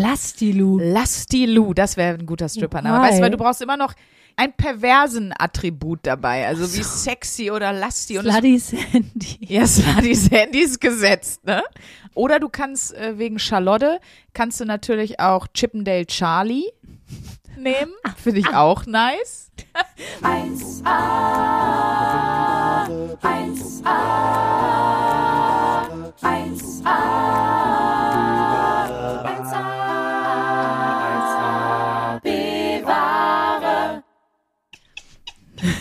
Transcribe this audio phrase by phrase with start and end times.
[0.00, 0.78] Lastilu.
[0.78, 3.02] Lastilu, das wäre ein guter Strippername.
[3.02, 3.94] Weißt du, weil du brauchst immer noch
[4.38, 9.38] einen perversen Attribut dabei, also wie sexy oder lusty und es- Slutty Sandy.
[9.40, 11.62] Ja, Slutty Sandy ist gesetzt, ne?
[12.14, 13.98] Oder du kannst äh, wegen Charlotte,
[14.34, 16.66] kannst du natürlich auch Chippendale Charlie
[17.56, 17.92] nehmen.
[18.22, 19.50] Finde ich auch nice.
[20.22, 20.86] 1A,
[23.22, 23.96] 1A,
[26.22, 28.15] 1A, 1A,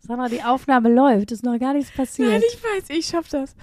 [0.00, 2.42] Sandra, die Aufnahme läuft, ist noch gar nichts passiert.
[2.46, 3.56] ich weiß, ich schaff das.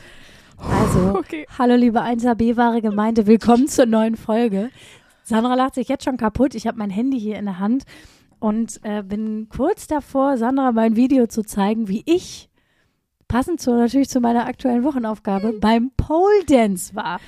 [0.58, 1.46] Also, Okay.
[1.58, 4.70] hallo liebe 1AB-wahre Gemeinde, willkommen zur neuen Folge.
[5.24, 6.54] Sandra lacht sich jetzt schon kaputt.
[6.56, 7.84] Ich habe mein Handy hier in der Hand
[8.40, 12.50] und äh, bin kurz davor, Sandra mein Video zu zeigen, wie ich,
[13.30, 17.20] passend zu, natürlich zu meiner aktuellen Wochenaufgabe, beim Pole Dance war.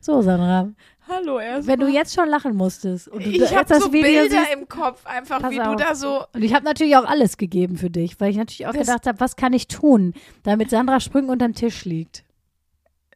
[0.00, 0.68] So, Sandra,
[1.08, 1.66] Hallo erst.
[1.66, 4.68] wenn du jetzt schon lachen musstest und du ich habe so Video Bilder siehst, im
[4.68, 5.76] Kopf, einfach wie du auf.
[5.76, 6.24] da so.
[6.32, 9.06] und ich habe natürlich auch alles gegeben für dich, weil ich natürlich auch Das- gedacht
[9.06, 12.24] habe, was kann ich tun, damit Sandra Sprüngen unterm Tisch liegt.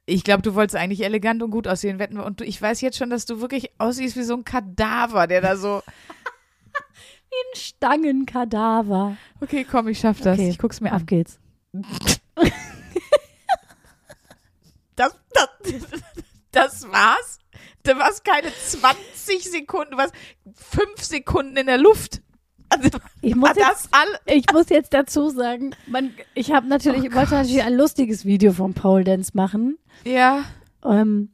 [0.07, 2.25] Ich glaube, du wolltest eigentlich elegant und gut aussehen, wetten wir.
[2.25, 5.41] Und du, ich weiß jetzt schon, dass du wirklich aussiehst wie so ein Kadaver, der
[5.41, 5.83] da so.
[7.35, 9.17] Ein Stangenkadaver.
[9.41, 10.39] Okay, komm, ich schaff das.
[10.39, 11.07] Okay, Ich guck's mir Auf an.
[11.07, 11.39] geht's.
[14.97, 15.49] Das, das,
[16.53, 17.32] das war's.
[17.93, 20.15] Du warst keine 20 Sekunden, du warst
[20.55, 22.23] fünf Sekunden in der Luft.
[22.71, 22.89] Also,
[23.21, 23.91] Ich muss jetzt
[24.27, 28.53] Ich muss jetzt dazu sagen, man, ich habe natürlich, Oh wollte natürlich ein lustiges Video
[28.53, 29.79] vom Pole Dance machen.
[30.05, 30.45] Ja.
[30.85, 31.31] Ähm,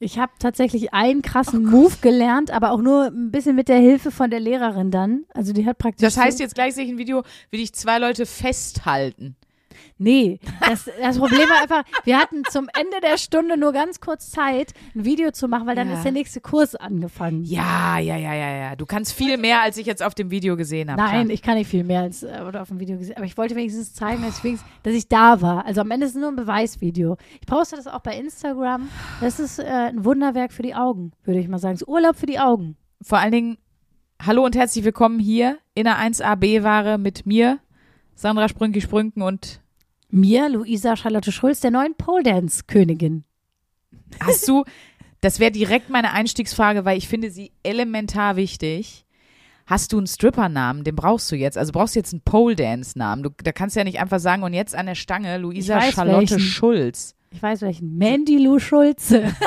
[0.00, 3.78] ich habe tatsächlich einen krassen Oh Move gelernt, aber auch nur ein bisschen mit der
[3.78, 5.26] Hilfe von der Lehrerin dann.
[5.32, 6.02] Also die hat praktisch.
[6.02, 9.36] Das heißt so, jetzt gleich sehe ich ein Video, wie dich zwei Leute festhalten.
[9.98, 14.30] Nee, das, das Problem war einfach, wir hatten zum Ende der Stunde nur ganz kurz
[14.30, 15.94] Zeit, ein Video zu machen, weil dann Ja.
[15.94, 17.44] ist der nächste Kurs angefangen.
[17.44, 18.76] Ja, ja, ja, ja, ja.
[18.76, 21.00] Du kannst viel mehr, als ich jetzt auf dem Video gesehen habe.
[21.00, 21.34] Nein, klar.
[21.34, 23.16] ich kann nicht viel mehr als äh, oder auf dem Video gesehen.
[23.16, 25.64] Aber ich wollte wenigstens zeigen, dass ich, wenigstens, dass ich da war.
[25.66, 27.16] Also am Ende ist es nur ein Beweisvideo.
[27.40, 28.88] Ich poste das auch bei Instagram.
[29.20, 31.74] Das ist äh, ein Wunderwerk für die Augen, würde ich mal sagen.
[31.74, 32.76] Es ist Urlaub für die Augen.
[33.02, 33.58] Vor allen Dingen,
[34.22, 37.58] hallo und herzlich willkommen hier in der 1AB-Ware mit mir,
[38.14, 39.59] Sandra Sprünki-Sprünken und
[40.10, 43.24] Mir, Luisa Charlotte Schulz, der neuen Pole Dance Königin.
[44.20, 44.64] Hast du,
[45.20, 49.04] das wäre direkt meine Einstiegsfrage, weil ich finde sie elementar wichtig.
[49.66, 50.82] Hast du einen Stripper-Namen?
[50.82, 51.56] Den brauchst du jetzt.
[51.56, 53.22] Also brauchst du jetzt einen Pole-Dance-Namen.
[53.22, 56.18] Du, da kannst du ja nicht einfach sagen, und jetzt an der Stange Luisa Charlotte
[56.32, 56.40] welchen.
[56.40, 57.14] Schulz.
[57.30, 57.96] Ich weiß welchen.
[57.96, 59.32] Mandy Lou Schulze.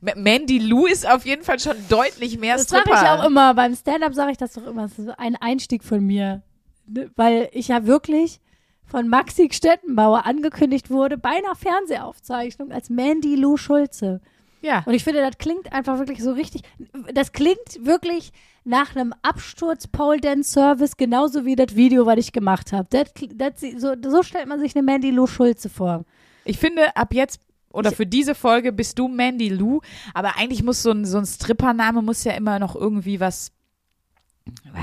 [0.00, 3.02] Ma- Mandy Lou ist auf jeden Fall schon deutlich mehr Das sage Stripper.
[3.02, 3.52] ich auch immer.
[3.54, 4.82] Beim Stand-up sage ich das doch immer.
[4.88, 6.42] Das ist ein Einstieg von mir.
[6.90, 7.10] Ne?
[7.16, 8.40] Weil ich ja wirklich
[8.84, 14.20] von Maxi Stettenbauer angekündigt wurde bei einer Fernsehaufzeichnung als Mandy Lou Schulze.
[14.62, 14.82] Ja.
[14.84, 16.62] Und ich finde, das klingt einfach wirklich so richtig.
[17.14, 18.32] Das klingt wirklich
[18.64, 22.88] nach einem Absturz Pole Dance Service, genauso wie das Video, was ich gemacht habe.
[23.78, 26.04] So, so stellt man sich eine Mandy Lou Schulze vor.
[26.44, 27.40] Ich finde, ab jetzt
[27.72, 29.80] oder für diese Folge bist du Mandy Lou,
[30.12, 33.52] aber eigentlich muss so ein, so ein Strippername muss ja immer noch irgendwie was,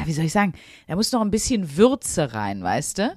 [0.06, 0.54] wie soll ich sagen,
[0.88, 3.16] da muss noch ein bisschen Würze rein, weißt du?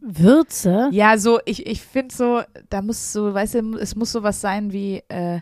[0.00, 0.88] Würze?
[0.92, 4.72] Ja, so, ich, ich finde so, da muss so, weißt du, es muss sowas sein
[4.72, 5.40] wie äh,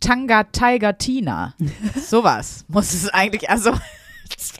[0.00, 1.54] Tanga Tiger Tina.
[1.96, 3.72] Sowas muss es eigentlich, also
[4.30, 4.52] Ich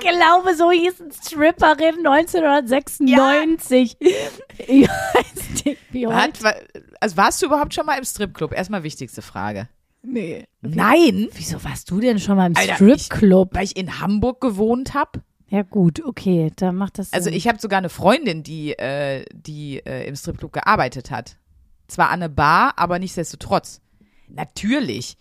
[0.00, 3.96] glaube, so hieß eine Stripperin 1996.
[4.00, 6.66] Ich weiß nicht, wie heute.
[7.00, 8.52] Also warst du überhaupt schon mal im Stripclub?
[8.52, 9.68] Erstmal wichtigste Frage.
[10.02, 10.44] Nee.
[10.62, 13.54] Nein, Wieso warst du denn schon mal im Stripclub?
[13.54, 15.22] weil ich in Hamburg gewohnt habe.
[15.48, 17.34] Ja gut, okay, dann macht das Also Sinn.
[17.34, 21.36] ich habe sogar eine Freundin, die, äh, die äh, im Stripclub gearbeitet hat.
[21.88, 23.80] Zwar an eine Bar, aber nichtsdestotrotz.
[24.28, 25.16] Natürlich.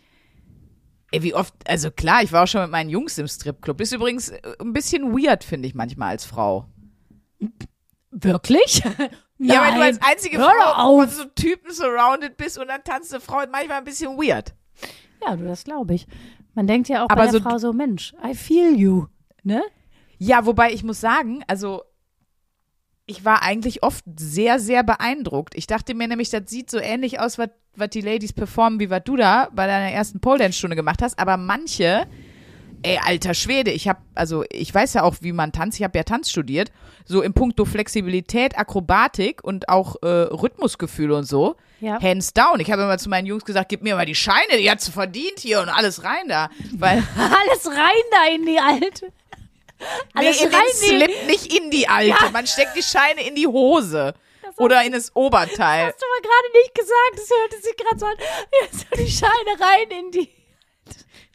[1.12, 3.82] Ey, wie oft, also klar, ich war auch schon mit meinen Jungs im Stripclub.
[3.82, 6.68] Ist übrigens äh, ein bisschen weird, finde ich manchmal als Frau.
[8.12, 8.84] Wirklich?
[9.42, 9.82] Ja, weil du Nein.
[9.96, 11.00] als einzige Hör Frau auf.
[11.06, 14.54] von so Typen surrounded bist und dann tanzt eine Frau, manchmal ein bisschen weird.
[15.26, 16.08] Ja, du, das glaube ich.
[16.56, 19.06] Man denkt ja auch Aber bei der so- Frau so, Mensch, I feel you,
[19.44, 19.62] ne?
[20.18, 21.82] Ja, wobei ich muss sagen, also
[23.06, 25.56] ich war eigentlich oft sehr, sehr beeindruckt.
[25.56, 28.90] Ich dachte mir nämlich, das sieht so ähnlich aus, was was die Ladies performen, wie
[28.90, 31.18] was du da bei deiner ersten Pole Dance Stunde gemacht hast.
[31.18, 32.08] Aber manche,
[32.82, 35.80] ey, alter Schwede, ich habe, also ich weiß ja auch, wie man tanzt.
[35.80, 36.72] Ich habe ja Tanz studiert.
[37.06, 41.56] So im Punkto Flexibilität, Akrobatik und auch äh, Rhythmusgefühl und so.
[41.82, 42.02] Ja.
[42.02, 42.60] Hands down.
[42.60, 44.92] Ich habe immer zu meinen Jungs gesagt, gib mir mal die Scheine, die hat sie
[44.92, 46.50] verdient hier und alles rein da.
[46.74, 49.12] Weil Alles rein da in die alte.
[50.14, 52.32] Alles nee, in rein den in die, Slip, nicht in die alte.
[52.32, 54.14] Man steckt die Scheine in die Hose.
[54.58, 55.86] Oder in das Oberteil.
[55.86, 57.14] hast du aber gerade nicht gesagt.
[57.14, 58.16] Das hörte sich gerade so an.
[58.20, 60.30] Ja, so die Scheine rein in die.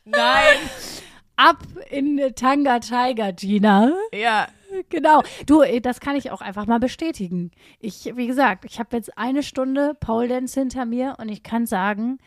[0.05, 0.59] Nein.
[1.37, 1.59] Ab
[1.91, 3.93] in Tanga Tiger, Gina.
[4.13, 4.47] Ja.
[4.89, 5.23] Genau.
[5.47, 7.51] Du, eh, das kann ich auch einfach mal bestätigen.
[7.81, 11.67] Ich, wie gesagt, ich habe jetzt eine Stunde Pole Dance hinter mir und ich kann
[11.67, 12.19] sagen,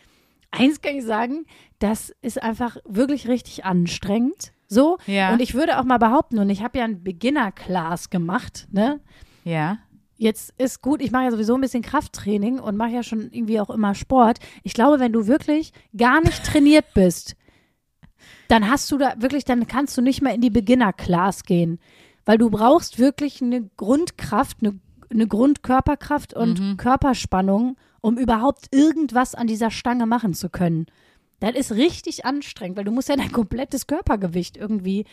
[0.51, 1.45] eins kann ich sagen,
[1.79, 4.51] das ist einfach wirklich richtig anstrengend.
[4.67, 4.97] So.
[5.05, 5.33] Ja.
[5.33, 8.99] Und ich würde auch mal behaupten, und ich habe ja ein Beginner-Class gemacht, ne?
[9.43, 9.79] Ja.
[10.17, 13.59] Jetzt ist gut, ich mache ja sowieso ein bisschen Krafttraining und mache ja schon irgendwie
[13.59, 14.39] auch immer Sport.
[14.63, 17.35] Ich glaube, wenn du wirklich gar nicht trainiert bist,
[18.47, 21.79] dann hast du da wirklich, dann kannst du nicht mehr in die Beginner-Class gehen.
[22.27, 24.77] Weil du brauchst wirklich eine Grundkraft, eine,
[25.09, 30.87] eine Grundkörperkraft und Körperspannung, um überhaupt irgendwas an dieser Stange machen zu können.
[31.39, 35.05] Das ist richtig anstrengend, weil du musst ja dein komplettes Körpergewicht irgendwie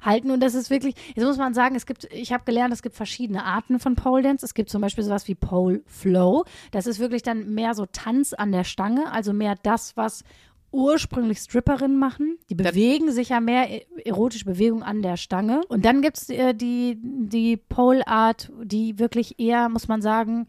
[0.00, 2.82] halten und das ist wirklich, jetzt muss man sagen, es gibt, ich habe gelernt, es
[2.82, 4.46] gibt verschiedene Arten von Pole Dance.
[4.46, 6.44] Es gibt zum Beispiel sowas wie Pole Flow.
[6.70, 10.22] Das ist wirklich dann mehr so Tanz an der Stange, also mehr das, was
[10.70, 12.38] ursprünglich Stripperinnen machen.
[12.50, 15.62] Die bewegen sich ja mehr e- erotische Bewegung an der Stange.
[15.68, 20.46] Und dann gibt's äh, die, die Pole Art, die wirklich eher, muss man sagen,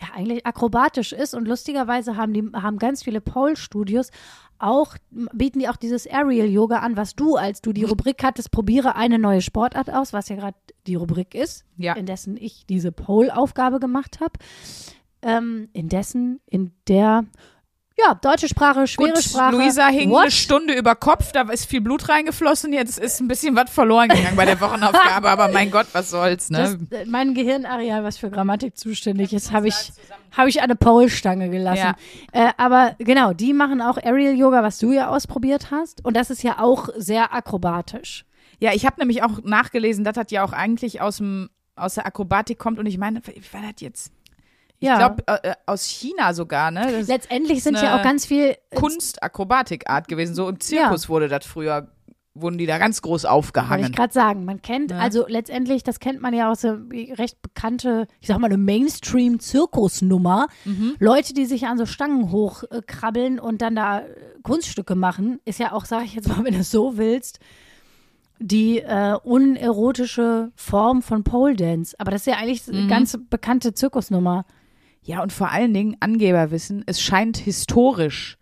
[0.00, 4.10] ja, eigentlich akrobatisch ist und lustigerweise haben die haben ganz viele Pole-Studios
[4.60, 8.50] auch bieten die auch dieses Aerial Yoga an, was du, als du die Rubrik hattest,
[8.50, 10.56] probiere eine neue Sportart aus, was ja gerade
[10.86, 11.94] die Rubrik ist, Ja.
[11.94, 14.32] indessen ich diese Pole-Aufgabe gemacht habe.
[15.22, 17.24] Ähm, indessen in der
[17.98, 19.56] ja deutsche Sprache, schwere Gut, Sprache.
[19.56, 20.22] Luisa hing What?
[20.22, 24.08] eine Stunde über Kopf, da ist viel Blut reingeflossen, jetzt ist ein bisschen was verloren
[24.08, 26.86] gegangen bei der Wochenaufgabe, aber mein Gott, was soll's, Das, ne?
[26.90, 29.92] äh, mein Gehirnareal, was für Grammatik zuständig ist, habe ich,
[30.36, 31.94] habe ich eine Pole-Stange gelassen.
[32.32, 36.04] Äh, aber genau, die machen auch Aerial Yoga, was du ja ausprobiert hast.
[36.04, 38.24] Und das ist ja auch sehr akrobatisch.
[38.60, 41.48] Ja, ich habe nämlich auch nachgelesen, das ja auch eigentlich aus dem
[41.78, 43.22] aus der Akrobatik kommt und ich meine,
[43.52, 44.12] war das jetzt?
[44.80, 44.96] Ich Ja.
[44.98, 46.86] glaube äh, äh, aus China sogar, ne?
[46.92, 48.54] Das Letztendlich sind eine ja auch ganz viel.
[48.70, 50.34] äh, Kunst-Akrobatik-Art gewesen.
[50.34, 51.88] So im Zirkus wurde das früher,
[52.34, 53.90] wurden die da ganz groß Wollte ich aufgehangen.
[53.92, 55.00] gerade sagen, man kennt, Ne?
[55.00, 56.78] also letztendlich, das kennt man ja aus der
[57.18, 60.46] recht bekannte, ich sag mal, eine Mainstream-Zirkusnummer.
[60.64, 60.94] Mhm.
[60.98, 64.04] Leute, die sich an so Stangen hochkrabbeln und dann da äh,
[64.42, 67.40] Kunststücke machen, ist ja auch, sag ich jetzt mal, wenn du es so willst,
[68.40, 71.96] die äh, unerotische Form von Pole Dance.
[71.98, 72.88] Aber das ist ja eigentlich eine Mhm.
[72.88, 74.44] ganz bekannte Zirkusnummer.
[75.08, 78.36] Ja, und vor allen Dingen Angeberwissen, es scheint historisch,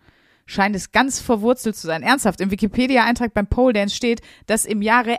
[0.46, 2.02] scheint es ganz verwurzelt zu sein.
[2.02, 5.18] Ernsthaft, im Wikipedia-Eintrag beim Pole Dance steht, dass im Jahre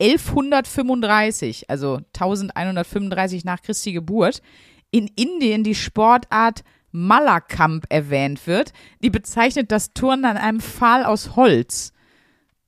[0.00, 4.42] 1135, also 1135 nach Christi Geburt,
[4.90, 8.72] in Indien die Sportart Malakhamp erwähnt wird.
[9.04, 11.92] Die bezeichnet das Turnen an einem Pfahl aus Holz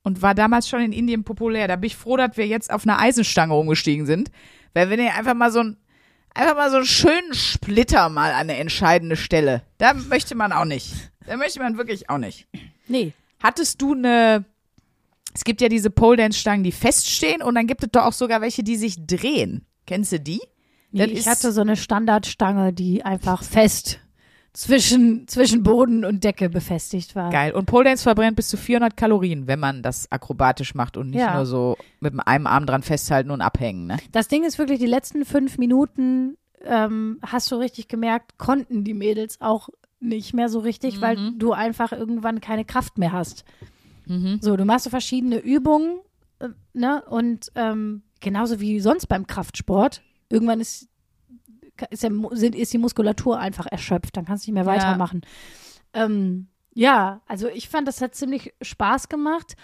[0.03, 1.67] und war damals schon in Indien populär.
[1.67, 4.31] Da bin ich froh, dass wir jetzt auf eine Eisenstange umgestiegen sind.
[4.73, 5.77] Weil wenn ihr einfach mal so ein
[6.35, 9.63] einfach mal so einen schönen Splitter mal an eine entscheidende Stelle.
[9.77, 10.93] Da möchte man auch nicht.
[11.25, 12.47] Da möchte man wirklich auch nicht.
[12.87, 13.13] Nee.
[13.41, 14.45] Hattest du eine
[15.35, 18.13] es gibt ja diese Pole Dance Stangen, die feststehen und dann gibt es doch auch
[18.13, 19.65] sogar welche, die sich drehen.
[19.85, 20.39] Kennst du die?
[20.91, 23.99] Nee, ich hatte so eine Standardstange, die einfach fest
[24.55, 27.29] zwischen, zwischen Boden und Decke befestigt war.
[27.31, 27.53] Geil.
[27.53, 31.19] Und Pole Dance verbrennt bis zu 400 Kalorien, wenn man das akrobatisch macht und nicht
[31.19, 31.35] Ja.
[31.35, 33.87] nur so mit einem Arm dran festhalten und abhängen.
[33.87, 33.97] Ne?
[34.11, 38.93] Das Ding ist wirklich, die letzten fünf Minuten ähm, hast du richtig gemerkt, konnten die
[38.93, 39.69] Mädels auch
[39.99, 43.43] nicht mehr so richtig, weil du einfach irgendwann keine Kraft mehr hast.
[44.39, 45.97] So, du machst so verschiedene Übungen,
[46.39, 47.03] äh, ne?
[47.09, 50.89] Und ähm, genauso wie sonst beim Kraftsport, irgendwann ist,
[51.89, 54.79] ist, ja, sind, ist die Muskulatur einfach erschöpft, dann kannst du nicht mehr Ja.
[54.81, 55.21] weitermachen.
[55.93, 59.55] Ähm, ja, also ich fand, das hat ziemlich Spaß gemacht,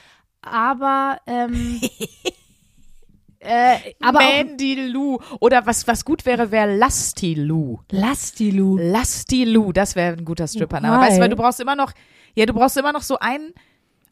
[0.41, 1.81] aber ähm,
[3.39, 5.17] äh, aber Mandy Lou.
[5.39, 7.79] Oder was, was gut wäre, wäre Lusty Lou.
[7.89, 8.77] Lass die Lu.
[8.77, 11.01] Lusty Lou, das wäre ein guter Strippername.
[11.05, 11.91] Weißt du, weil du brauchst immer noch,
[12.35, 13.53] ja, du brauchst immer noch so einen,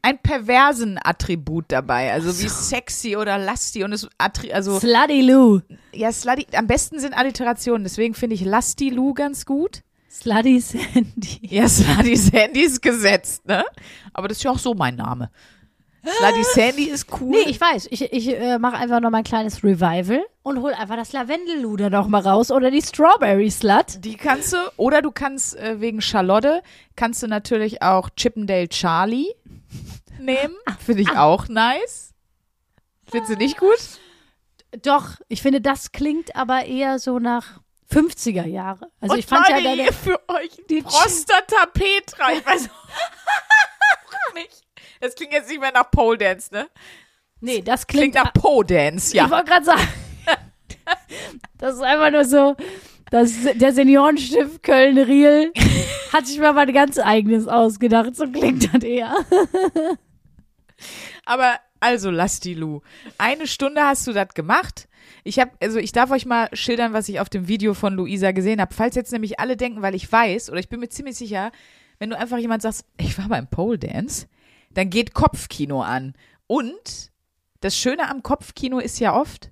[0.01, 2.11] ein perversen Attribut dabei.
[2.11, 5.61] Also wie sexy oder lusty und es, Attri also, Slutty Lou.
[5.93, 7.83] ja, slutty, am besten sind Alliterationen.
[7.83, 9.83] Deswegen finde ich Lusty Lou ganz gut.
[10.09, 11.39] Slutty Sandy.
[11.41, 13.63] Ja, Slutty Sandy ist gesetzt, ne?
[14.13, 15.29] Aber das ist ja auch so mein Name.
[16.01, 17.31] Slutty Sandy ist cool.
[17.31, 17.87] Nee, ich weiß.
[17.91, 21.75] Ich, ich äh, mache einfach noch mal ein kleines Revival und hol einfach das Lavendel-Lu
[21.75, 24.03] da noch mal raus oder die Strawberry Slut.
[24.03, 26.61] Die kannst du, oder du kannst äh, wegen Charlotte,
[26.95, 29.27] kannst du natürlich auch Chippendale Charlie
[30.19, 30.55] nehmen.
[30.85, 32.13] Finde ich auch nice.
[33.09, 33.79] Findest du nicht gut?
[34.83, 37.59] Doch, ich finde, das klingt aber eher so nach
[37.91, 38.91] 50er Jahre.
[39.01, 42.33] Also Und ich fand Leute, ja deine, für euch die Prostata Petra.
[42.33, 42.69] Ich weiß
[44.29, 44.61] auch nicht.
[44.99, 46.67] Das klingt jetzt nicht mehr nach Pole Dance, ne?
[47.41, 49.29] Nee, das Klingt klingt, nach Po Dance, Ich ja.
[49.29, 49.87] wollte gerade sagen.
[51.57, 52.55] das ist einfach nur so.
[53.11, 55.51] Das, der Seniorenstift Köln-Riel
[56.13, 58.15] hat sich mal was ganz eigenes ausgedacht.
[58.15, 59.15] So klingt das eher.
[61.25, 62.81] Aber also lass die Lu.
[63.17, 64.87] Eine Stunde hast du das gemacht.
[65.23, 68.31] Ich habe, also ich darf euch mal schildern, was ich auf dem Video von Luisa
[68.31, 68.73] gesehen habe.
[68.73, 71.51] Falls jetzt nämlich alle denken, weil ich weiß oder ich bin mir ziemlich sicher,
[71.99, 74.27] wenn du einfach jemand sagst, ich war beim Pole Dance,
[74.71, 76.13] dann geht Kopfkino an.
[76.47, 77.11] Und
[77.61, 79.51] das Schöne am Kopfkino ist ja oft,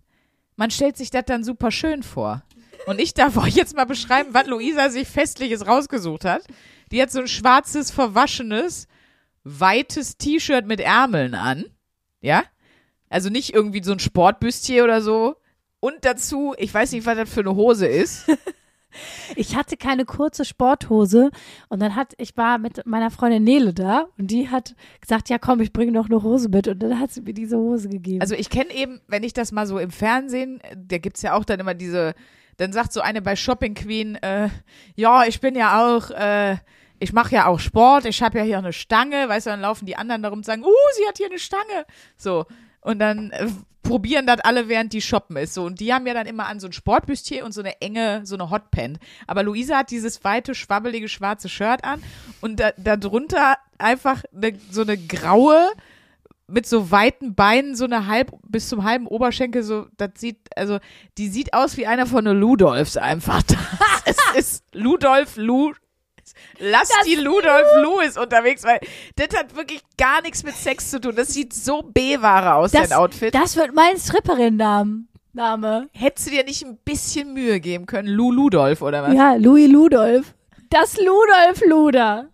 [0.56, 2.44] man stellt sich das dann super schön vor.
[2.86, 6.44] Und ich darf euch jetzt mal beschreiben, was Luisa sich Festliches rausgesucht hat.
[6.92, 8.88] Die hat so ein schwarzes, verwaschenes,
[9.48, 11.66] weites T-Shirt mit Ärmeln an.
[12.22, 12.44] Ja?
[13.10, 15.36] Also nicht irgendwie so ein Sportbüstier oder so.
[15.80, 18.30] Und dazu, ich weiß nicht, was das für eine Hose ist.
[19.36, 21.30] Ich hatte keine kurze Sporthose
[21.70, 25.38] und dann hat, ich war mit meiner Freundin Nele da und die hat gesagt, ja
[25.38, 28.22] komm, ich bringe noch eine Hose mit und dann hat sie mir diese Hose gegeben.
[28.22, 31.46] Also ich kenne eben, wenn ich das mal so im Fernsehen, da gibt's ja auch
[31.46, 32.16] dann immer diese,
[32.56, 34.50] dann sagt so eine bei Shopping Queen, äh,
[34.96, 36.58] ja, ich bin ja auch, äh,
[37.00, 39.86] ich mache ja auch Sport, ich habe ja hier eine Stange, weißt du, dann laufen
[39.86, 41.86] die anderen darum und sagen, uh, sie hat hier eine Stange.
[42.18, 42.46] So.
[42.82, 43.48] Und dann äh,
[43.84, 45.54] probieren das alle, während die shoppen ist.
[45.54, 45.64] So.
[45.64, 48.36] Und die haben ja dann immer an so ein Sportbüstier und so eine enge, so
[48.36, 49.00] eine Hotpant.
[49.28, 52.04] Aber Luisa hat dieses weite, schwabbelige, schwarze Shirt an
[52.42, 55.70] und da, drunter einfach ne, so eine graue,
[56.50, 60.80] mit so weiten Beinen, so eine halb, bis zum halben Oberschenkel, so, das sieht, also,
[61.18, 63.44] die sieht aus wie einer von den Ludolfs einfach.
[64.06, 65.74] Ist, ist Ludolf, Lu,
[66.60, 68.80] lass die Ludolf Lu ist unterwegs, weil
[69.16, 71.16] das hat wirklich gar nichts mit Sex zu tun.
[71.16, 73.34] Das sieht so B-Ware aus, das, dein Outfit.
[73.36, 75.04] das wird mein Stripperin-Name.
[75.34, 75.88] Name.
[75.94, 79.14] Hättest du dir nicht ein bisschen Mühe geben können, Lu Ludolf oder was?
[79.14, 80.34] Ja, Louis Ludolf.
[80.72, 82.30] Das Ludolf Luder.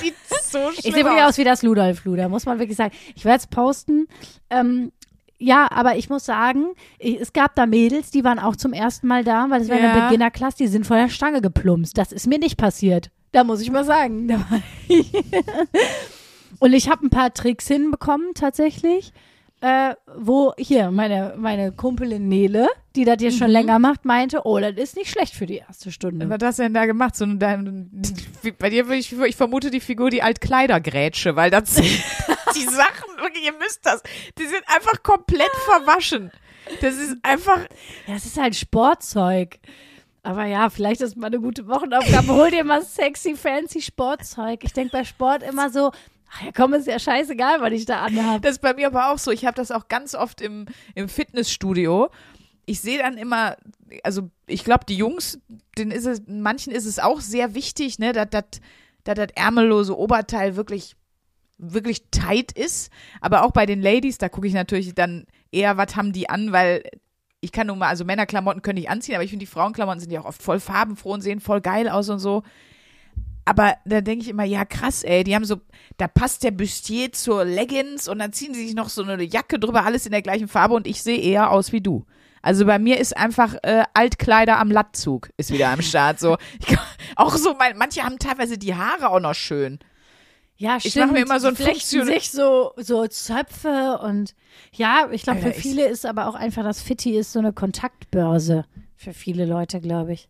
[0.00, 0.14] Sieht
[0.50, 1.30] so Ich schlimm sehe wirklich aus.
[1.30, 2.94] aus wie das Ludolf Luder, muss man wirklich sagen.
[3.16, 4.06] Ich werde es posten.
[4.50, 4.92] Ähm,
[5.38, 6.66] ja, aber ich muss sagen,
[6.98, 9.92] es gab da Mädels, die waren auch zum ersten Mal da, weil es war Ja.
[9.92, 11.96] eine Beginnerklasse, die sind von der Stange geplumpst.
[11.96, 13.10] Das ist mir nicht passiert.
[13.32, 14.28] Da muss ich mal sagen.
[16.60, 19.12] Und ich habe ein paar Tricks hinbekommen, tatsächlich.
[19.60, 24.60] Äh, wo hier meine, meine Kumpelin Nele, die das jetzt schon länger macht, meinte, oh,
[24.60, 26.30] das ist nicht schlecht für die erste Stunde.
[26.30, 27.16] Was hast du denn da gemacht?
[27.16, 27.90] So, ein- dein,
[28.60, 31.74] bei dir würde ich, ich vermute die Figur die Altkleidergrätsche, weil das
[32.54, 34.02] die Sachen, wirklich, ihr müsst das,
[34.38, 36.30] die sind einfach komplett verwaschen.
[36.80, 37.60] Das ist einfach,
[38.06, 39.58] Ja, es ist halt Sportzeug.
[40.22, 42.34] Aber ja, vielleicht ist mal eine gute Wochenaufgabe.
[42.34, 44.62] Hol dir mal sexy, fancy Sportzeug.
[44.62, 45.90] Ich denke bei Sport immer so,
[46.30, 48.40] ach ja komm, ist ja scheißegal, was ich da anhabe.
[48.40, 49.30] das ist bei mir aber auch so.
[49.30, 52.10] Ich habe das auch ganz oft im, im Fitnessstudio.
[52.66, 53.56] Ich sehe dann immer,
[54.02, 55.38] also ich glaube, die Jungs,
[55.78, 58.28] denen ist es, manchen ist es auch sehr wichtig, ne, das
[59.04, 60.94] dass das ärmellose Oberteil wirklich
[61.58, 65.96] wirklich tight ist, aber auch bei den Ladies, da gucke ich natürlich dann eher, was
[65.96, 66.82] haben die an, weil
[67.40, 70.10] ich kann nun mal, also Männerklamotten können ich anziehen, aber ich finde, die Frauenklamotten sind
[70.10, 72.42] ja auch oft voll farbenfroh und sehen voll geil aus und so.
[73.44, 75.60] Aber da denke ich immer, ja krass, ey, die haben so,
[75.96, 79.58] da passt der Bustier zur Leggings und dann ziehen sie sich noch so eine Jacke
[79.58, 82.04] drüber, alles in der gleichen Farbe und ich sehe eher aus wie du.
[82.42, 86.20] Also bei mir ist einfach äh, Altkleider am Lattzug ist wieder am Start.
[86.20, 86.76] So, ich,
[87.16, 89.78] auch so, mein, manche haben teilweise die Haare auch noch schön.
[90.60, 91.06] Ja, Ich stimmt.
[91.06, 94.34] mach mir immer so ein flechten sich so, so Zöpfe und
[94.72, 97.52] ja, ich glaube, für ich- viele ist aber auch einfach das Fitti ist so eine
[97.52, 98.64] Kontaktbörse.
[98.96, 100.28] Für viele Leute, glaube ich.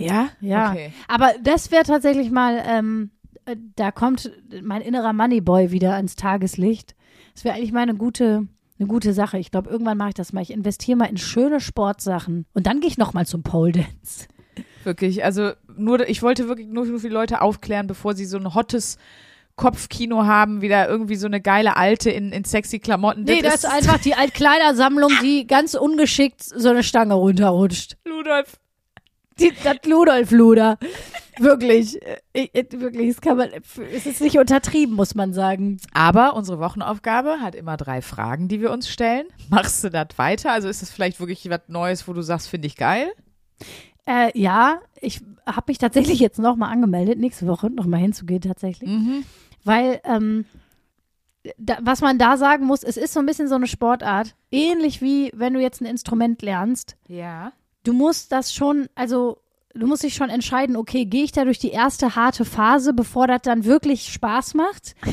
[0.00, 0.30] Ja?
[0.40, 0.70] Ja.
[0.72, 0.92] Okay.
[1.08, 3.10] Aber das wäre tatsächlich mal, ähm,
[3.44, 4.30] äh, da kommt
[4.62, 6.94] mein innerer Moneyboy wieder ans Tageslicht.
[7.34, 8.46] Das wäre eigentlich mal eine gute,
[8.78, 9.38] eine gute Sache.
[9.38, 10.40] Ich glaube, irgendwann mache ich das mal.
[10.40, 12.46] Ich investiere mal in schöne Sportsachen.
[12.54, 14.26] Und dann gehe ich noch mal zum Pole Dance.
[14.84, 18.54] Wirklich, also nur, ich wollte wirklich nur für die Leute aufklären, bevor sie so ein
[18.54, 18.98] hottes
[19.58, 23.24] Kopfkino haben, wieder irgendwie so eine geile Alte in, in sexy Klamotten.
[23.24, 27.96] Nee, das ist einfach die Altkleidersammlung, die ganz ungeschickt so eine Stange runterrutscht.
[28.04, 28.58] Ludolf.
[29.38, 30.78] Die, das Ludolf-Luder.
[31.38, 32.00] Wirklich.
[32.32, 33.50] Äh, äh, wirklich, das kann man,
[33.94, 35.78] es ist nicht untertrieben, muss man sagen.
[35.92, 39.26] Aber unsere Wochenaufgabe hat immer drei Fragen, die wir uns stellen.
[39.48, 40.52] Machst du das weiter?
[40.52, 43.12] Also ist es vielleicht wirklich was Neues, wo du sagst, finde ich geil?
[44.06, 45.20] Äh, ja, ich
[45.56, 48.88] habe mich tatsächlich jetzt nochmal angemeldet, nächste Woche nochmal hinzugehen tatsächlich.
[48.88, 49.24] Mhm.
[49.64, 50.44] Weil, ähm,
[51.56, 54.34] da, was man da sagen muss, es ist so ein bisschen so eine Sportart.
[54.50, 56.96] Ähnlich wie wenn du jetzt ein Instrument lernst.
[57.06, 57.52] Ja.
[57.84, 59.38] Du musst das schon, also
[59.74, 63.26] du musst dich schon entscheiden, okay, gehe ich da durch die erste harte Phase, bevor
[63.26, 64.94] das dann wirklich Spaß macht?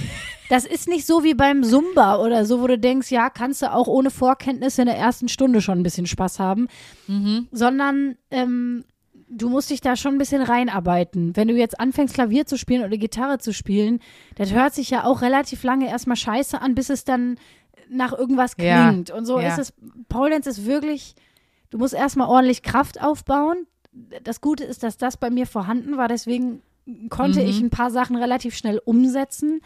[0.48, 3.74] Das ist nicht so wie beim Zumba oder so, wo du denkst, ja, kannst du
[3.74, 6.68] auch ohne Vorkenntnisse in der ersten Stunde schon ein bisschen Spaß haben,
[7.52, 8.86] sondern ähm,
[9.38, 11.36] du musst dich da schon ein bisschen reinarbeiten.
[11.36, 14.00] Wenn du jetzt anfängst, Klavier zu spielen oder Gitarre zu spielen,
[14.36, 17.38] das hört sich ja auch relativ lange erstmal scheiße an, bis es dann
[17.90, 19.12] nach irgendwas Ja, klingt.
[19.12, 19.50] Und so ja.
[19.50, 19.74] ist es,
[20.10, 21.16] Pole Dance ist wirklich
[21.72, 23.68] du musst erstmal ordentlich Kraft aufbauen.
[24.24, 26.62] Das Gute ist, dass das bei mir vorhanden war, deswegen
[27.10, 27.48] konnte Mhm.
[27.50, 29.62] ich ein paar Sachen relativ schnell umsetzen.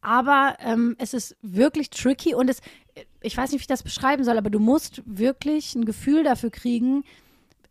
[0.00, 2.60] Aber ähm, es ist wirklich tricky und es,
[3.22, 6.50] ich weiß nicht, wie ich das beschreiben soll, aber du musst wirklich ein Gefühl dafür
[6.50, 7.04] kriegen.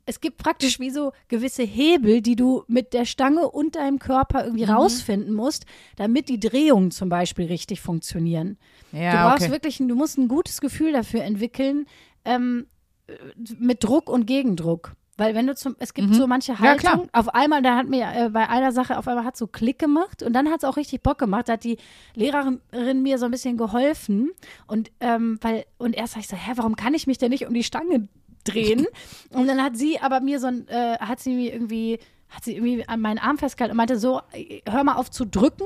[0.08, 4.46] Es gibt praktisch wie so gewisse Hebel, die du mit der Stange und deinem Körper
[4.46, 4.72] irgendwie Mhm.
[4.72, 8.58] rausfinden musst, damit die Drehungen zum Beispiel richtig funktionieren.
[8.92, 9.52] Ja, du brauchst okay.
[9.52, 11.88] wirklich, du musst ein gutes Gefühl dafür entwickeln,
[12.24, 12.68] ähm,
[13.08, 13.14] äh,
[13.60, 14.94] mit Druck und Gegendruck.
[15.18, 16.58] Weil wenn du zum, es gibt so manche Mhm.
[16.62, 16.70] Ja.
[16.72, 19.80] Haltung, auf einmal, da hat mir äh, bei einer Sache, auf einmal hat so Klick
[19.80, 21.48] gemacht und dann hat es auch richtig Bock gemacht.
[21.48, 21.78] Da hat die
[22.16, 22.60] Lehrerin
[23.02, 24.32] mir so ein bisschen geholfen
[24.68, 27.48] und ähm, weil, und erst sag ich so, hä, warum kann ich mich denn nicht
[27.48, 28.10] um die Stange
[28.46, 28.88] drehen?
[29.32, 32.00] und dann hat sie aber mir so ein, äh, hat sie mir irgendwie,
[32.30, 35.26] hat sie irgendwie an meinen Arm festgehalten und meinte so, äh, hör mal auf zu
[35.26, 35.66] drücken.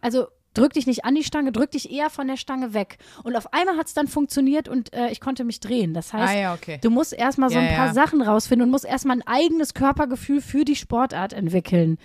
[0.00, 2.98] Also drück dich nicht an die Stange, drück dich eher von der Stange weg.
[3.24, 5.92] Und auf einmal hat es dann funktioniert und äh, ich konnte mich drehen.
[5.94, 6.78] Das heißt, Ah ja, okay.
[6.82, 7.92] du musst erstmal so Ja, ein paar ja.
[7.94, 11.98] Sachen rausfinden und musst erstmal ein eigenes Körpergefühl für die Sportart entwickeln.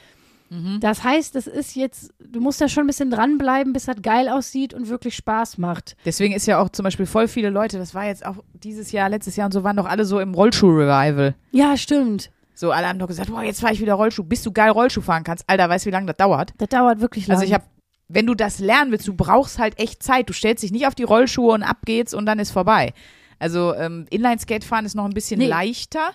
[0.51, 0.79] Mhm.
[0.81, 4.27] Das heißt, das ist jetzt, du musst da schon ein bisschen dranbleiben, bis das geil
[4.27, 5.95] aussieht und wirklich Spaß macht.
[6.05, 9.07] Deswegen ist ja auch zum Beispiel voll viele Leute, das war jetzt auch dieses Jahr,
[9.09, 11.35] letztes Jahr und so, waren doch alle so im Rollschuh-Revival.
[11.51, 12.31] Ja, stimmt.
[12.53, 15.01] So, alle haben doch gesagt, boah, jetzt fahre ich wieder Rollschuh, bis du geil Rollschuh
[15.01, 15.45] fahren kannst.
[15.47, 16.53] Alter, weißt du, wie lange das dauert?
[16.57, 17.39] Das dauert wirklich lange.
[17.39, 17.63] Also ich habe,
[18.09, 20.29] wenn du das lernen willst, du brauchst halt echt Zeit.
[20.29, 22.93] Du stellst dich nicht auf die Rollschuhe und ab geht's und dann ist vorbei.
[23.39, 25.47] Also ähm, Inline-Skate fahren ist noch ein bisschen Nee.
[25.47, 26.11] leichter,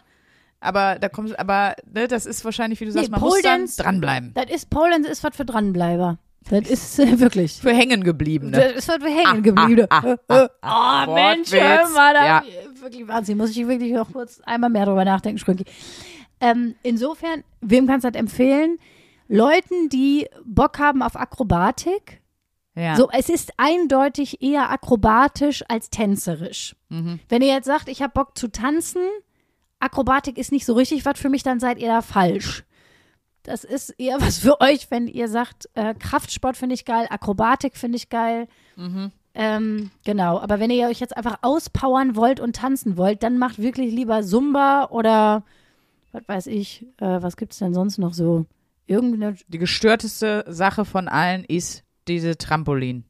[0.60, 3.76] aber da kommst, aber ne, das ist wahrscheinlich, wie du sagst, Nee, man Pole muss
[3.76, 4.32] dann dranbleiben.
[4.34, 6.18] Das ist Poland ist was für Dranbleiber.
[6.48, 7.54] Das ist äh, wirklich.
[7.60, 8.52] Für hängen gebliebene.
[8.52, 9.86] Das ist was für hängen geblieben.
[9.90, 12.44] ah, ah, ah, oh, Mensch, hör mal, da Ja.
[12.80, 13.36] wirklich Wahnsinn.
[13.36, 15.64] Muss ich wirklich noch kurz einmal mehr drüber nachdenken, Schrönki.
[16.40, 18.78] Ähm, insofern, wem kannst du das empfehlen?
[19.28, 22.20] Leuten, die Bock haben auf Akrobatik.
[22.76, 22.94] Ja.
[22.94, 26.76] So, es ist eindeutig eher akrobatisch als tänzerisch.
[26.90, 27.18] Mhm.
[27.28, 29.00] Wenn ihr jetzt sagt, ich habe Bock zu tanzen,
[29.86, 32.64] Akrobatik ist nicht so richtig was für mich, dann seid ihr da falsch.
[33.42, 37.76] Das ist eher was für euch, wenn ihr sagt, äh, Kraftsport finde ich geil, Akrobatik
[37.76, 38.48] finde ich geil.
[38.76, 39.12] Mhm.
[39.34, 43.58] Ähm, genau, aber wenn ihr euch jetzt einfach auspowern wollt und tanzen wollt, dann macht
[43.58, 45.44] wirklich lieber Zumba oder
[46.12, 48.46] was weiß ich, äh, was gibt's denn sonst noch so?
[48.86, 53.04] Irgendeine Die gestörteste Sache von allen ist diese Trampolin.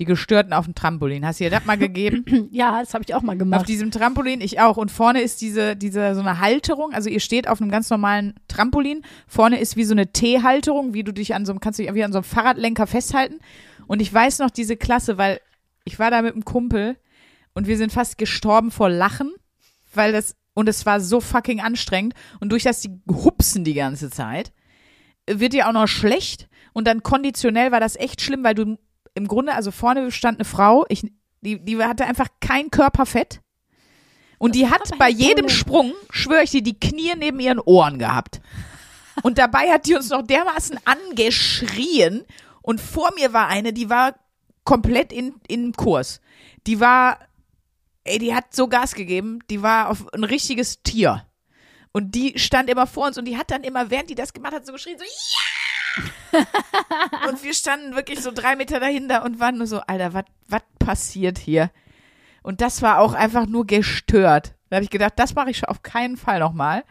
[0.00, 1.24] Die Gestörten auf dem Trampolin.
[1.24, 2.24] Hast du dir das mal gegeben?
[2.50, 3.68] Ja, das habe ich auch mal auf gemacht.
[3.68, 4.76] diesem Trampolin, ich auch.
[4.76, 6.92] Und vorne ist diese, diese, so eine Halterung.
[6.92, 9.02] Also ihr steht auf einem ganz normalen Trampolin.
[9.28, 11.94] Vorne ist wie so eine T-Halterung, wie du dich an so einem, kannst du dich
[11.94, 13.38] wie an so einem Fahrradlenker festhalten.
[13.86, 15.40] Und ich weiß noch diese Klasse, weil
[15.84, 16.96] ich war da mit einem Kumpel
[17.54, 19.32] und wir sind fast gestorben vor Lachen,
[19.94, 22.14] weil das, und es war so fucking anstrengend.
[22.40, 24.52] Und durch das die hupsen die ganze Zeit,
[25.28, 26.48] wird dir auch noch schlecht.
[26.72, 28.76] Und dann konditionell war das echt schlimm, weil du
[29.14, 31.02] im Grunde, also vorne stand eine Frau, ich,
[31.40, 33.40] die, die hatte einfach kein Körperfett.
[34.38, 35.48] Und die hat bei jedem.
[35.48, 38.40] Sprung, schwöre ich dir, die Knie neben ihren Ohren gehabt.
[39.22, 42.24] Und dabei hat die uns noch dermaßen angeschrien.
[42.60, 44.14] Und vor mir war eine, die war
[44.64, 46.20] komplett in, in Kurs.
[46.66, 47.20] Die war,
[48.02, 51.26] ey, die hat so Gas gegeben, die war auf ein richtiges Tier.
[51.92, 54.52] Und die stand immer vor uns und die hat dann immer, während die das gemacht
[54.52, 55.53] hat, so geschrien, so, ja!
[57.28, 61.38] und wir standen wirklich so drei Meter dahinter und waren nur so, Alter, was passiert
[61.38, 61.70] hier?
[62.42, 64.54] Und das war auch einfach nur gestört.
[64.68, 66.84] Da habe ich gedacht, das mache ich schon auf keinen Fall nochmal.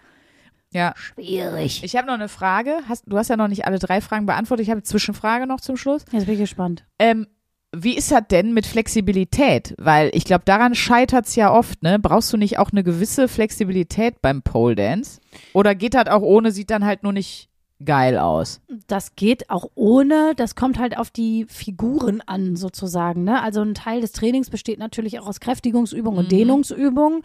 [0.71, 0.93] Ja.
[0.95, 1.83] Schwierig.
[1.83, 2.79] Ich habe noch eine Frage.
[2.89, 4.63] Hast, du hast ja noch nicht alle drei Fragen beantwortet.
[4.63, 6.03] Ich habe eine Zwischenfrage noch zum Schluss.
[6.11, 6.85] Jetzt bin ich gespannt.
[6.97, 7.27] Ähm,
[7.75, 9.75] wie ist das denn mit Flexibilität?
[9.77, 11.99] Weil ich glaube, daran scheitert es ja oft, ne?
[11.99, 15.19] Brauchst du nicht auch eine gewisse Flexibilität beim Pole Dance?
[15.53, 17.49] Oder geht das auch ohne, sieht dann halt nur nicht
[17.83, 18.61] geil aus?
[18.87, 23.23] Das geht auch ohne, das kommt halt auf die Figuren an, sozusagen.
[23.23, 23.41] Ne?
[23.41, 27.23] Also ein Teil des Trainings besteht natürlich auch aus Kräftigungsübungen und Dehnungsübungen.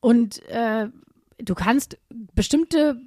[0.00, 0.88] Und äh,
[1.38, 1.98] du kannst
[2.34, 3.00] bestimmte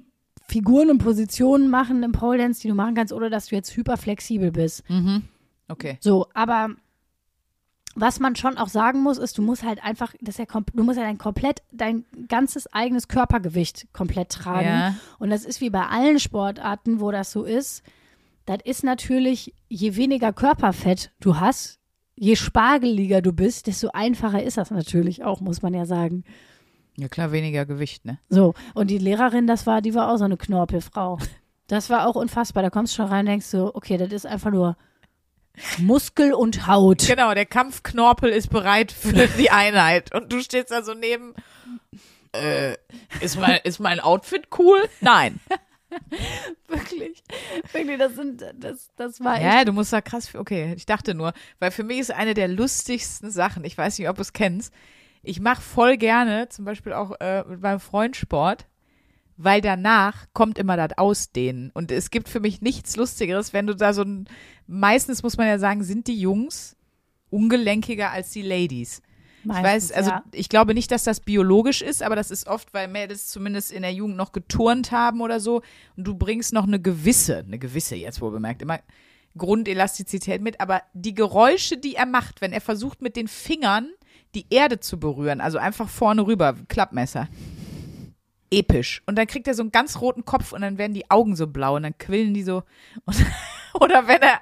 [0.48, 3.76] Figuren und Positionen machen im Pole Dance, die du machen kannst, ohne dass du jetzt
[3.76, 4.88] hyperflexibel bist.
[4.90, 5.22] Mhm.
[5.68, 5.98] Okay.
[6.00, 6.70] So, aber
[7.94, 10.98] was man schon auch sagen muss, ist, du musst halt einfach, das ja du musst
[10.98, 14.66] ja dein komplett, dein ganzes eigenes Körpergewicht komplett tragen.
[14.66, 14.94] Ja.
[15.18, 17.82] Und das ist wie bei allen Sportarten, wo das so ist.
[18.46, 21.80] Das ist natürlich, je weniger Körperfett du hast,
[22.14, 26.24] je spargeliger du bist, desto einfacher ist das natürlich auch, muss man ja sagen.
[26.96, 28.18] Ja klar, weniger Gewicht, ne?
[28.28, 31.18] So, und die Lehrerin, das war, die war auch so eine Knorpelfrau.
[31.66, 32.64] Das war auch unfassbar.
[32.64, 34.76] Da kommst du schon rein und denkst so, okay, das ist einfach nur
[35.78, 37.06] Muskel und Haut.
[37.06, 40.14] Genau, der Kampfknorpel ist bereit für die Einheit.
[40.14, 41.34] Und du stehst da so neben.
[42.32, 42.76] Äh,
[43.20, 44.88] ist mein, ist mein Outfit cool?
[45.00, 45.40] Nein.
[46.68, 47.22] Wirklich.
[47.72, 51.32] Wirklich, das sind, das, das war Ja, du musst da krass, okay, ich dachte nur,
[51.58, 54.72] weil für mich ist eine der lustigsten Sachen, ich weiß nicht, ob du es kennst,
[55.22, 58.66] ich mache voll gerne, zum Beispiel auch äh, mit meinem Freund Sport,
[59.42, 61.70] weil danach kommt immer das Ausdehnen.
[61.72, 64.28] Und es gibt für mich nichts Lustigeres, wenn du da so ein,
[64.66, 66.76] meistens muss man ja sagen, sind die Jungs
[67.30, 69.00] ungelenkiger als die Ladies.
[69.44, 70.24] ich weiß, also ja.
[70.32, 73.80] ich glaube nicht, dass das biologisch ist, aber das ist oft, weil Mädels zumindest in
[73.80, 75.62] der Jugend noch geturnt haben oder so
[75.96, 78.80] und du bringst noch eine gewisse, eine gewisse jetzt wohl bemerkt, immer
[79.38, 83.88] Grundelastizität mit, aber die Geräusche, die er macht, wenn er versucht mit den Fingern
[84.34, 87.28] die Erde zu berühren, also einfach vorne rüber, Klappmesser.
[88.50, 89.02] Episch.
[89.06, 91.46] Und dann kriegt er so einen ganz roten Kopf und dann werden die Augen so
[91.46, 92.62] blau und dann quillen die so.
[93.04, 93.16] Und,
[93.80, 94.40] oder wenn er.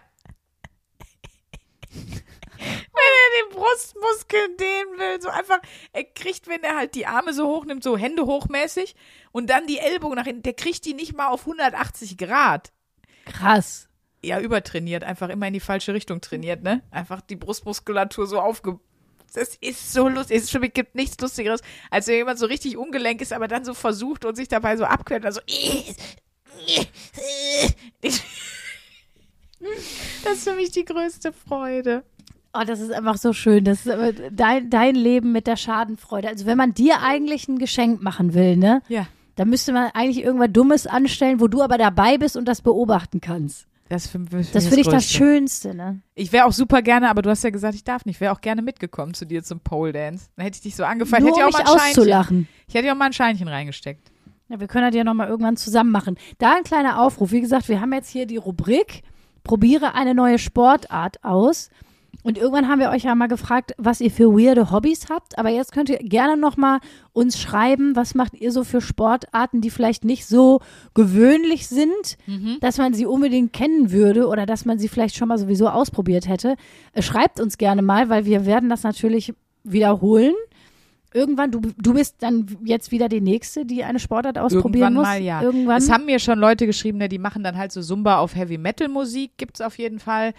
[1.91, 5.61] wenn er den Brustmuskel dehnen will, so einfach,
[5.93, 8.97] er kriegt, wenn er halt die Arme so hochnimmt, so Hände hochmäßig
[9.33, 12.73] und dann die Ellbogen nach hinten, der kriegt die nicht mal auf 180 Grad.
[13.27, 13.89] Krass.
[14.25, 16.83] Ja, übertrainiert, einfach immer in die falsche Richtung trainiert, ne?
[16.91, 18.81] Einfach die Brustmuskulatur so aufge.
[19.35, 20.39] Das ist so lustig.
[20.39, 21.61] Es gibt- gibt nichts Lustigeres,
[21.91, 24.85] als wenn jemand so richtig ungelenk ist, aber dann so versucht und sich dabei so
[24.85, 25.25] abquält.
[25.27, 25.41] Also,
[30.25, 32.05] das ist für mich die größte Freude.
[32.55, 33.65] Oh, das ist einfach so schön.
[33.65, 33.95] Das ist
[34.33, 36.29] dein, dein Leben mit der Schadenfreude.
[36.29, 38.83] Also wenn man dir eigentlich ein Geschenk machen will, ne?
[38.89, 39.07] Ja.
[39.37, 43.21] Dann müsste man eigentlich irgendwas Dummes anstellen, wo du aber dabei bist und das beobachten
[43.21, 43.67] kannst.
[43.89, 45.11] Das für, für Das finde ich das.
[45.11, 46.01] Schönste, ne?
[46.15, 48.17] Ich wäre auch super gerne, aber du hast ja gesagt, ich darf nicht.
[48.17, 50.27] Ich wäre auch gerne mitgekommen zu dir zum Pole Dance.
[50.37, 51.25] Dann hätte ich dich so angefallen.
[51.25, 52.49] Nur hätte um ich auch mal ein auszulachen.
[52.67, 54.13] Ich hätte ja auch mal ein Scheinchen reingesteckt.
[54.49, 56.17] Ja, wir können das ja nochmal irgendwann zusammen machen.
[56.39, 57.33] Da ein kleiner Aufruf.
[57.33, 59.03] Wie gesagt, wir haben jetzt hier die Rubrik
[59.49, 61.71] Probiere eine neue Sportart aus.
[62.25, 65.39] Und irgendwann haben wir euch ja mal gefragt, was ihr für weirde Hobbys habt.
[65.39, 66.81] Aber jetzt könnt ihr gerne nochmal
[67.13, 70.61] uns schreiben, was macht ihr so für Sportarten, die vielleicht nicht so
[70.95, 72.19] gewöhnlich sind,
[72.61, 76.29] dass man sie unbedingt kennen würde oder dass man sie vielleicht schon mal sowieso ausprobiert
[76.29, 76.57] hätte.
[76.93, 80.35] Äh, Schreibt uns gerne mal, weil wir werden das natürlich wiederholen.
[81.15, 85.03] Irgendwann, du, du bist dann jetzt wieder die Nächste, die eine Sportart ausprobieren Irgendwann muss.
[85.05, 85.41] mal, ja.
[85.41, 85.79] Irgendwann.
[85.79, 88.59] Es haben mir schon Leute geschrieben, ne, die machen dann halt so Zumba auf Heavy
[88.59, 90.35] Metal Musik, gibt's auf jeden Fall.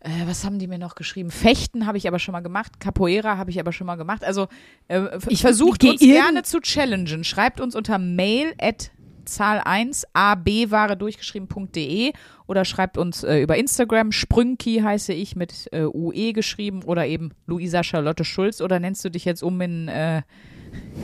[0.00, 1.30] Äh, was haben die mir noch geschrieben?
[1.30, 2.78] Fechten habe ich aber schon mal gemacht.
[2.80, 4.24] Capoeira habe ich aber schon mal gemacht.
[4.24, 4.46] Also
[4.88, 7.24] äh, Ich- versucht geh uns gerne zu challengen.
[7.24, 8.90] Schreibt uns unter mail at
[9.24, 12.12] Zahl 1 abware durchgeschrieben.de
[12.46, 14.10] oder schreibt uns äh, über Instagram.
[14.12, 19.10] Sprünki heiße ich mit äh, UE geschrieben oder eben Luisa Charlotte Schulz oder nennst du
[19.10, 20.22] dich jetzt um in, äh,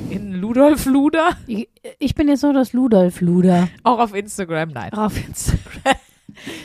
[0.08, 1.36] in Ludolf Luder?
[1.46, 3.68] ich, ich bin jetzt nur das Ludolf-Luder.
[3.82, 4.92] Auch auf Instagram, nein.
[4.94, 5.96] Auf Instagram.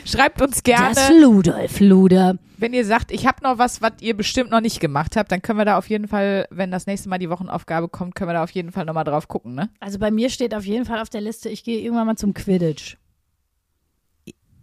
[0.04, 2.36] Schreibt uns Das gerne, Ludolf-Luder.
[2.58, 5.42] wenn ihr sagt, ich habe noch was, was ihr bestimmt noch nicht gemacht habt, dann
[5.42, 8.34] können wir da auf jeden Fall, wenn das nächste Mal die Wochenaufgabe kommt, können wir
[8.34, 9.70] da auf jeden Fall nochmal drauf gucken, ne?
[9.80, 12.34] Also bei mir steht auf jeden Fall auf der Liste, ich gehe irgendwann mal zum
[12.34, 12.96] Quidditch.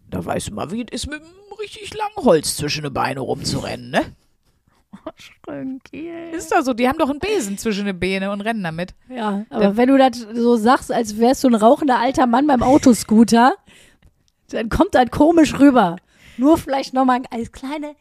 [0.10, 3.20] Da weißt du mal, wie es ist, mit einem richtig langen Holz zwischen den Beine
[3.20, 4.02] rumzurennen, ne?
[6.34, 8.94] Ist doch so, die haben doch einen Besen zwischen den Beine und rennen damit.
[9.10, 12.64] Ja, aber wenn du das so sagst, als wärst du ein rauchender alter Mann beim
[12.64, 13.56] Autoscooter,
[14.50, 15.98] dann kommt das komisch rüber.
[16.38, 17.96] Nur vielleicht nochmal als kleine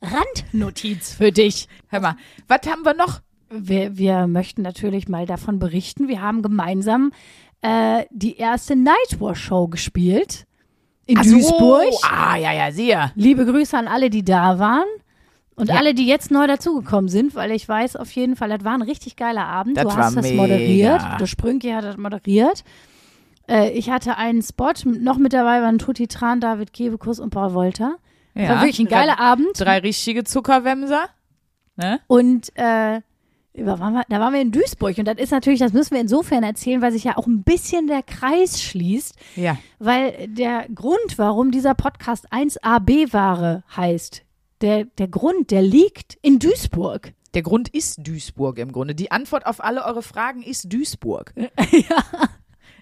[0.00, 1.68] Randnotiz für dich.
[1.88, 2.16] Hör mal,
[2.48, 3.20] was haben wir noch?
[3.50, 6.08] Wir, wir möchten natürlich mal davon berichten.
[6.08, 7.12] Wir haben gemeinsam
[7.60, 10.46] äh, die erste Nightwatch-Show gespielt
[11.06, 11.84] in Ach so, Duisburg.
[12.02, 13.12] Ah, ja, ja, sehr.
[13.14, 14.86] Liebe Grüße an alle, die da waren.
[15.54, 15.74] Und Ja.
[15.76, 18.82] alle, die jetzt neu dazugekommen sind, weil ich weiß auf jeden Fall, das war ein
[18.82, 19.76] richtig geiler Abend.
[19.76, 20.40] Das du war hast das mega.
[20.40, 21.02] moderiert.
[21.20, 22.64] Der Sprünki hat das moderiert.
[23.48, 27.54] Äh, ich hatte einen Spot, noch mit dabei waren Tutti Tran, David Kebekus und Paul
[27.54, 27.96] Wolter.
[28.34, 28.48] Ja.
[28.48, 29.48] war wirklich ein geiler Abend.
[29.58, 31.08] Drei richtige Zuckerwämser.
[31.76, 32.00] Ne?
[32.06, 33.00] Und äh,
[33.54, 34.96] da waren, wir, da waren wir in Duisburg.
[34.98, 37.86] Und das ist natürlich, das müssen wir insofern erzählen, weil sich ja auch ein bisschen
[37.86, 39.14] der Kreis schließt.
[39.36, 39.58] Ja.
[39.78, 44.22] Weil der Grund, warum dieser Podcast 1AB-Ware heißt,
[44.62, 47.12] der, der Grund, der liegt in Duisburg.
[47.34, 48.94] Der Grund ist Duisburg im Grunde.
[48.94, 51.34] Die Antwort auf alle eure Fragen ist Duisburg.
[51.36, 52.04] ja.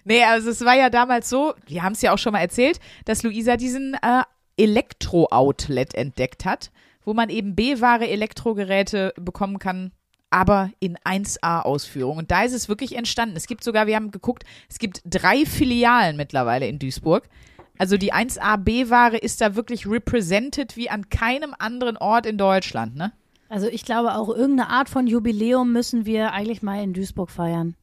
[0.03, 2.79] Nee, also es war ja damals so, wir haben es ja auch schon mal erzählt,
[3.05, 4.23] dass Luisa diesen äh,
[4.57, 6.71] Elektro-Outlet entdeckt hat,
[7.03, 9.91] wo man eben B-Ware Elektrogeräte bekommen kann,
[10.29, 12.17] aber in 1A-Ausführung.
[12.17, 13.35] Und da ist es wirklich entstanden.
[13.35, 17.27] Es gibt sogar, wir haben geguckt, es gibt drei Filialen mittlerweile in Duisburg.
[17.77, 23.11] Also die 1A-B-Ware ist da wirklich represented wie an keinem anderen Ort in Deutschland, ne?
[23.49, 27.75] Also ich glaube, auch irgendeine Art von Jubiläum müssen wir eigentlich mal in Duisburg feiern.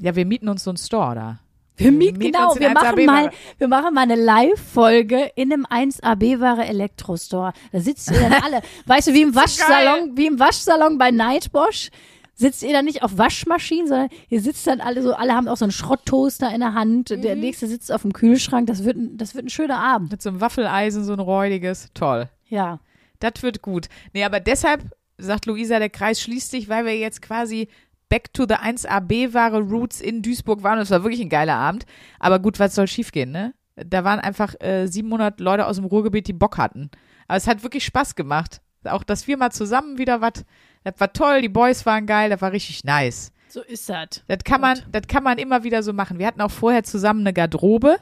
[0.00, 1.38] Ja, wir mieten uns so einen Store da.
[1.76, 6.64] Wir mieten, genau, wir machen, 1AB mal, wir machen mal eine Live-Folge in einem 1AB-Ware
[6.66, 7.52] Elektrostore.
[7.70, 11.90] Da sitzt ihr dann alle, weißt du, wie im Waschsalon, wie im Waschsalon bei Nightbosch.
[12.34, 15.56] Sitzt ihr dann nicht auf Waschmaschinen, sondern ihr sitzt dann alle so, alle haben auch
[15.56, 17.40] so einen Schrotttoaster in der Hand, der Mhm.
[17.40, 18.66] nächste sitzt auf dem Kühlschrank.
[18.68, 20.10] Das wird, ein, das wird ein schöner Abend.
[20.12, 21.88] Mit so einem Waffeleisen, so ein räudiges.
[21.94, 22.28] Toll.
[22.48, 22.78] Ja.
[23.20, 23.88] Das wird gut.
[24.12, 24.82] Nee, aber deshalb
[25.16, 27.68] sagt Luisa, der Kreis schließt sich, weil wir jetzt quasi
[28.08, 30.78] back to the 1AB-Ware Roots in Duisburg waren.
[30.78, 31.86] Und es war wirklich ein geiler Abend.
[32.18, 33.54] Aber gut, was soll schiefgehen, ne?
[33.76, 36.90] Da waren einfach äh, 700 Leute aus dem Ruhrgebiet, die Bock hatten.
[37.28, 38.60] Aber es hat wirklich Spaß gemacht.
[38.84, 40.44] Auch, dass wir mal zusammen wieder was,
[40.84, 43.32] das war toll, die Boys waren geil, das war richtig nice.
[43.48, 44.22] So ist das.
[44.26, 46.18] Das kann man, das kann man immer wieder so machen.
[46.18, 47.96] Wir hatten auch vorher zusammen eine Garderobe.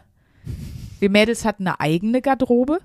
[0.99, 2.81] Wir Mädels hatten eine eigene Garderobe.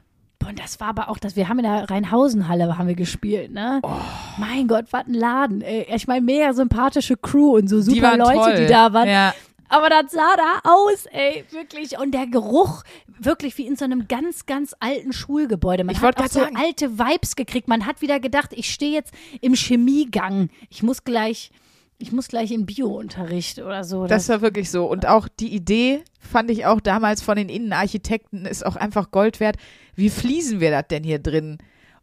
[0.47, 3.79] Und das war aber auch, dass wir haben in der Rheinhausenhalle haben wir gespielt, ne?
[3.83, 3.89] Oh.
[4.37, 5.61] Mein Gott, was ein Laden.
[5.61, 5.87] Ey.
[5.93, 8.55] Ich meine, mega sympathische Crew und so super die Leute, toll.
[8.57, 9.07] die da waren.
[9.07, 9.33] Ja.
[9.69, 11.97] Aber das sah da aus, ey, wirklich.
[11.97, 15.85] Und der Geruch, wirklich wie in so einem ganz, ganz alten Schulgebäude.
[15.85, 16.57] Man Ich hat auch so sagen.
[16.57, 17.69] alte Vibes gekriegt.
[17.69, 20.49] Man hat wieder gedacht, ich stehe jetzt im Chemiegang.
[20.69, 21.51] Ich muss gleich,
[22.01, 24.07] ich muss gleich in Biounterricht oder so.
[24.07, 24.85] Das war wirklich so.
[24.85, 29.39] Und auch die Idee fand ich auch damals von den Innenarchitekten ist auch einfach Gold
[29.39, 29.57] wert.
[29.95, 31.59] Wie fließen wir das denn hier drin?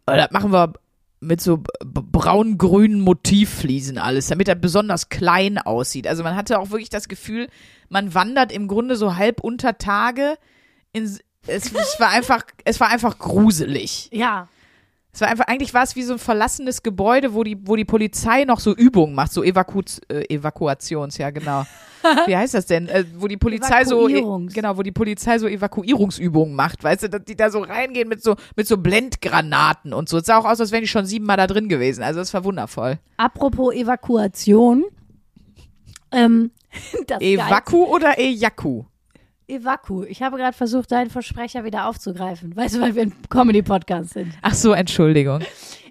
[0.07, 0.73] Oder das machen wir
[1.21, 6.07] mit so braun-grünen Motivfliesen alles, damit das besonders klein aussieht.
[6.07, 7.49] Also man hatte auch wirklich das Gefühl,
[7.89, 10.37] man wandert im Grunde so halb unter Tage.
[10.93, 14.09] In, es, es war einfach, es war einfach gruselig.
[14.13, 14.49] ja.
[15.13, 17.85] Es war einfach, eigentlich war es wie so ein verlassenes Gebäude, wo die, wo die
[17.85, 21.65] Polizei noch so Übungen macht, so Evaku äh, Evakuations, ja genau.
[22.27, 22.89] Wie heißt das denn?
[22.89, 27.09] Äh, wo die Polizei so, e genau, wo die Polizei so Evakuierungsübungen macht, weißt du,
[27.09, 30.19] dass die da so reingehen mit so, mit so Blendgranaten und so.
[30.19, 32.03] Es sah auch aus, als wären die schon siebenmal da drin gewesen.
[32.03, 32.99] Also es war wundervoll.
[33.17, 34.85] Apropos Evakuation.
[36.13, 36.53] Ähm,
[37.07, 38.85] das Evaku oder Ejaku?
[39.49, 40.05] Evaku.
[40.05, 42.55] Ich habe gerade versucht, deinen Versprecher wieder aufzugreifen.
[42.57, 44.33] Weißt du, weil wir ein Comedy-Podcast sind.
[44.43, 45.41] Ach so, Entschuldigung.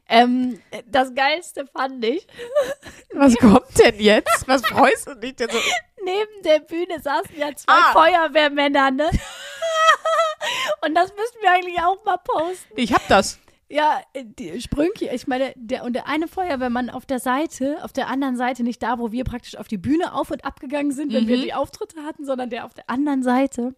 [0.10, 2.26] Ähm, das Geilste fand ich,
[3.13, 4.48] Was kommt denn jetzt?
[4.48, 5.58] Was freust du dich denn so?
[6.06, 7.91] neben der Bühne saßen ja zwei Ah.
[7.91, 9.10] Feuerwehrmänner, ne?
[10.86, 12.74] Und das müssten wir eigentlich auch mal posten.
[12.76, 13.39] Ich hab das.
[13.69, 18.08] Ja, die Sprünki, ich meine, der und der eine Feuerwehrmann auf der Seite, auf der
[18.08, 21.27] anderen Seite, nicht da, wo wir praktisch auf die Bühne auf und abgegangen sind, wenn
[21.27, 23.75] wir die Auftritte hatten, sondern der auf der anderen Seite,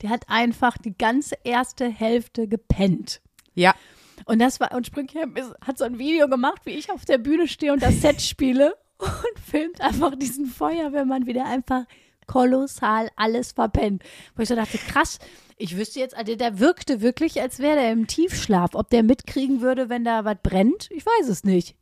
[0.00, 3.20] der hat einfach die ganze erste Hälfte gepennt.
[3.54, 3.74] Ja.
[4.24, 7.18] Und das war, und Sprüngham ist- hat so ein Video gemacht, wie ich auf der
[7.18, 11.84] Bühne stehe und das Set spiele und filmt einfach diesen Feuerwehrmann, wie der einfach
[12.26, 14.02] kolossal alles verpennt.
[14.36, 15.18] Wo ich so dachte, krass,
[15.56, 18.74] ich wüsste jetzt, also der wirkte wirklich, als wäre der im Tiefschlaf.
[18.74, 21.76] Ob der mitkriegen würde, wenn da was brennt, ich weiß es nicht.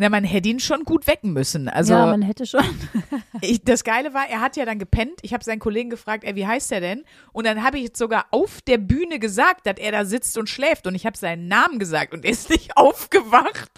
[0.00, 1.68] Na, man hätte ihn schon gut wecken müssen.
[1.68, 2.64] Also ja, man hätte schon.
[3.42, 5.20] Ich, das Geile war, er hat ja dann gepennt.
[5.22, 7.04] Ich habe seinen Kollegen gefragt, ey, wie heißt er denn?
[7.32, 10.48] Und dann habe ich jetzt sogar auf der Bühne gesagt, dass er da sitzt und
[10.48, 10.86] schläft.
[10.86, 13.70] Und ich habe seinen Namen gesagt und er ist nicht aufgewacht.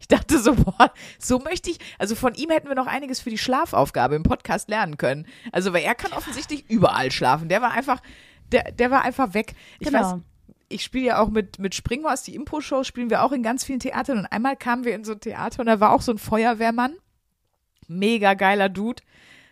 [0.00, 1.78] Ich dachte so, boah, so möchte ich.
[1.98, 5.26] Also von ihm hätten wir noch einiges für die Schlafaufgabe im Podcast lernen können.
[5.52, 7.48] Also, weil er kann offensichtlich überall schlafen.
[7.48, 8.00] Der war einfach,
[8.52, 9.54] der, der war einfach weg.
[9.78, 10.00] Ich Genau.
[10.00, 10.20] weiß,
[10.68, 13.80] ich spiele ja auch mit, mit Springhorst, die Impro-Show spielen wir auch in ganz vielen
[13.80, 14.18] Theatern.
[14.18, 16.94] Und einmal kamen wir in so ein Theater und da war auch so ein Feuerwehrmann.
[17.86, 19.02] Mega geiler Dude.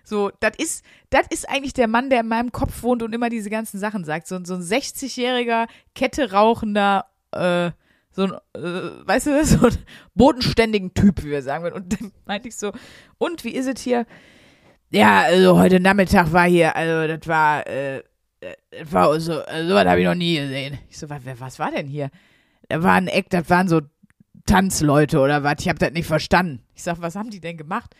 [0.05, 3.29] So, das ist, das ist eigentlich der Mann, der in meinem Kopf wohnt und immer
[3.29, 4.27] diese ganzen Sachen sagt.
[4.27, 7.71] So, so ein 60-jähriger, Kette rauchender, äh,
[8.13, 9.77] so ein, äh, weißt du, so ein
[10.15, 11.75] bodenständigen Typ, wie wir sagen würden.
[11.75, 12.73] Und dann meinte ich so,
[13.19, 14.07] und wie ist es hier?
[14.91, 17.99] Ja, also heute Nachmittag war hier, also das war, äh,
[18.41, 20.79] äh, das war so, also sowas habe ich noch nie gesehen.
[20.91, 22.11] Ich so, was, was war denn hier?
[22.69, 23.81] Da war ein Eck, das waren so
[24.45, 26.63] Tanzleute oder was, ich habe das nicht verstanden.
[26.75, 27.95] Ich sag, was haben die denn gemacht?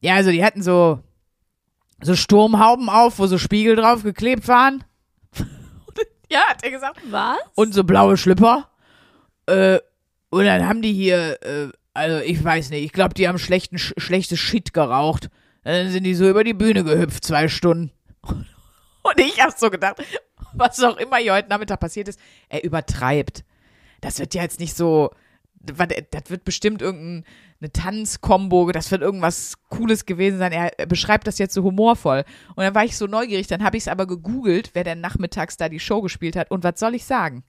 [0.00, 1.00] Ja, also die hatten so,
[2.02, 4.84] so Sturmhauben auf, wo so Spiegel drauf geklebt waren.
[6.30, 7.00] ja, hat er gesagt.
[7.10, 7.38] Was?
[7.54, 8.70] Und so blaue Schlipper.
[9.46, 9.78] Äh,
[10.30, 13.78] und dann haben die hier, äh, also ich weiß nicht, ich glaube, die haben schlechten,
[13.78, 15.30] sch schlechtes Shit geraucht.
[15.62, 17.90] Dann sind die so über die Bühne gehüpft, zwei Stunden.
[18.22, 20.02] Und ich hab so gedacht,
[20.54, 23.44] was auch immer hier heute Nachmittag passiert ist, er übertreibt.
[24.00, 25.10] Das wird ja jetzt nicht so,
[25.60, 30.52] das wird bestimmt irgendeine Tanzkombo, das wird irgendwas Cooles gewesen sein.
[30.52, 32.24] Er er beschreibt das jetzt so humorvoll.
[32.54, 35.56] Und dann war ich so neugierig, dann habe ich es aber gegoogelt, wer denn nachmittags
[35.56, 36.50] da die Show gespielt hat.
[36.50, 37.44] Und was soll ich sagen?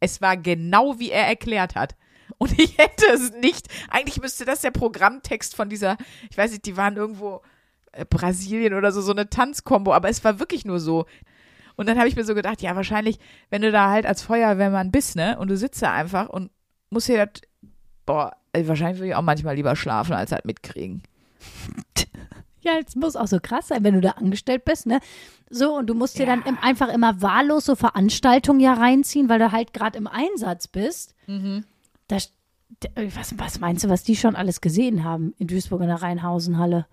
[0.00, 1.94] Es war genau wie er erklärt hat.
[2.38, 3.68] Und ich hätte es nicht.
[3.90, 5.96] Eigentlich müsste das der Programmtext von dieser,
[6.30, 7.42] ich weiß nicht, die waren irgendwo
[7.92, 11.06] äh, Brasilien oder so, so eine Tanzkombo, aber es war wirklich nur so.
[11.76, 14.90] Und dann habe ich mir so gedacht, ja, wahrscheinlich, wenn du da halt als Feuerwehrmann
[14.90, 16.50] bist, ne, und du sitzt da einfach und
[16.90, 17.42] musst dir das,
[18.06, 21.02] boah, ey, wahrscheinlich würde ich auch manchmal lieber schlafen, als halt mitkriegen.
[22.62, 25.00] Ja, es muss auch so krass sein, wenn du da angestellt bist, ne?
[25.48, 29.38] So, und du musst dir dann im, einfach immer wahllos so Veranstaltungen ja reinziehen, weil
[29.38, 31.14] du halt gerade im Einsatz bist.
[32.08, 32.32] Das,
[32.82, 36.02] d- was, was meinst du, was die schon alles gesehen haben in Duisburg in der
[36.02, 36.86] Rheinhausenhalle?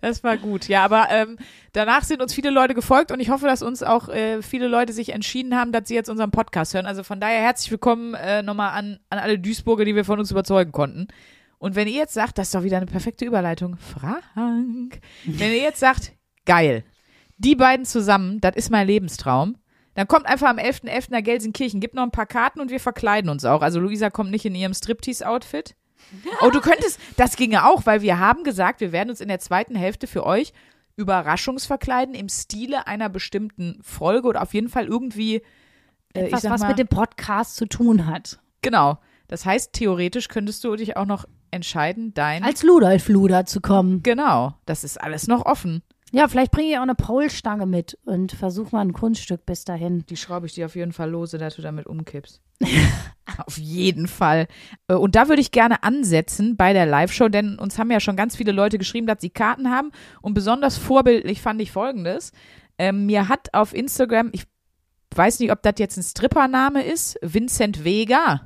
[0.00, 0.68] Das war gut.
[0.68, 1.36] Ja, aber ähm,
[1.72, 4.92] danach sind uns viele Leute gefolgt und ich hoffe, dass uns auch äh, viele Leute
[4.92, 6.86] sich entschieden haben, dass sie jetzt unseren Podcast hören.
[6.86, 10.30] Also von daher herzlich willkommen äh, nochmal an, an alle Duisburger, die wir von uns
[10.30, 11.08] überzeugen konnten.
[11.62, 15.62] Und wenn ihr jetzt sagt, das ist doch wieder eine perfekte Überleitung, Frank, wenn ihr
[15.62, 16.10] jetzt sagt,
[16.44, 16.82] geil,
[17.38, 19.56] die beiden zusammen, das ist mein Lebenstraum,
[19.94, 21.12] dann kommt einfach am 11.11.
[21.12, 23.62] nach Gelsenkirchen, gibt noch ein paar Karten und wir verkleiden uns auch.
[23.62, 25.76] Also Luisa kommt nicht in ihrem Striptease-Outfit.
[26.40, 29.38] Oh, du könntest, das ginge auch, weil wir haben gesagt, wir werden uns in der
[29.38, 30.52] zweiten Hälfte für euch
[30.96, 35.42] Überraschungsverkleiden im Stile einer bestimmten Folge oder auf jeden Fall irgendwie
[36.12, 38.40] äh, Etwas, was mal, mit dem Podcast zu tun hat.
[38.62, 38.98] Genau.
[39.28, 42.42] Das heißt, theoretisch könntest du dich auch noch entscheiden, dein.
[42.42, 44.02] Als Ludolf Luder zu kommen.
[44.02, 44.54] genau.
[44.66, 45.82] Das ist alles noch offen.
[46.14, 50.04] Ja, vielleicht bringe ich auch eine Paulstange mit und versuch mal ein Kunststück bis dahin.
[50.10, 52.42] Die schraube ich dir auf jeden Fall lose, dass du damit umkippst.
[53.46, 54.46] auf jeden Fall.
[54.88, 58.16] Äh, Und da würde ich gerne ansetzen bei der Live-Show, denn uns haben ja schon
[58.16, 59.90] ganz viele Leute geschrieben, dass sie Karten haben.
[60.20, 62.32] Und besonders vorbildlich fand ich folgendes.
[62.76, 64.44] Ähm, mir hat auf Instagram, ich
[65.14, 68.42] weiß nicht, ob das jetzt ein Strippername ist, Vincent Vega.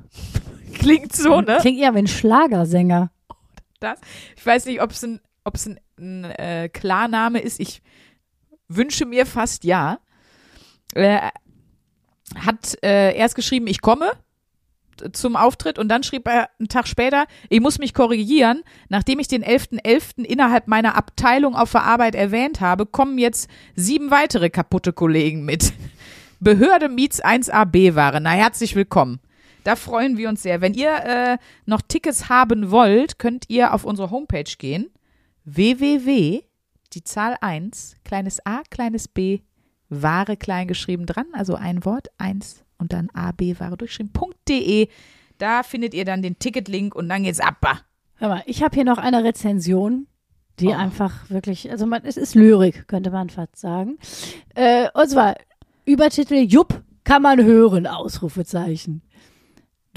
[0.73, 1.57] Klingt so, ne?
[1.61, 3.11] Klingt eher wie ein Schlagersänger.
[3.79, 3.99] das.
[4.35, 7.59] Ich weiß nicht, ob es ein, ob es ein, ein äh, Klarname ist.
[7.59, 7.81] Ich
[8.67, 9.99] wünsche mir fast ja.
[10.93, 11.29] Äh,
[12.35, 14.11] hat äh, erst geschrieben, ich komme
[15.13, 18.63] zum Auftritt und dann schrieb er einen Tag später, ich muss mich korrigieren.
[18.89, 20.23] Nachdem ich den 11.11.
[20.23, 25.73] innerhalb meiner Abteilung auf der Arbeit erwähnt habe, kommen jetzt sieben weitere kaputte Kollegen mit.
[26.39, 28.21] Behörde Miets 1AB-Ware.
[28.21, 29.19] Na, herzlich willkommen.
[29.67, 30.61] Da freuen wir uns sehr.
[30.61, 34.89] Wenn ihr äh, noch Tickets haben wollt, könnt ihr auf unsere Homepage gehen.
[35.43, 36.41] www,
[36.93, 39.41] die Zahl 1, kleines a, kleines b,
[39.89, 44.87] Ware klein geschrieben dran, also ein Wort, 1 und dann ab, Ware durchgeschrieben.de.
[45.37, 47.83] Da findet ihr dann den Ticketlink und dann geht's ab.
[48.15, 50.07] Hör mal, ich habe hier noch eine Rezension,
[50.61, 50.75] die Oh.
[50.75, 53.97] einfach wirklich, also man, es ist Lyrik, könnte man fast sagen.
[54.55, 55.35] Äh, und zwar
[55.83, 59.01] Übertitel Jupp kann man hören, Ausrufezeichen.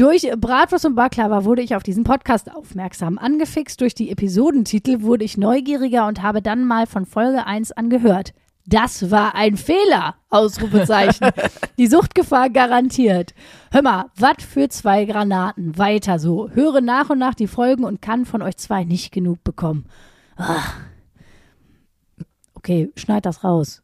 [0.01, 3.19] Durch Bratwurst und Baklava wurde ich auf diesen Podcast aufmerksam.
[3.19, 8.33] Angefixt durch die Episodentitel wurde ich neugieriger und habe dann mal von Folge 1 angehört.
[8.65, 10.15] Das war ein Fehler!
[10.31, 11.29] Ausrufezeichen.
[11.77, 13.35] die Suchtgefahr garantiert.
[13.73, 15.77] Hör mal, was für zwei Granaten.
[15.77, 16.49] Weiter so.
[16.49, 19.85] Höre nach und nach die Folgen und kann von euch zwei nicht genug bekommen.
[20.37, 20.79] Ach.
[22.55, 23.83] Okay, schneid das raus.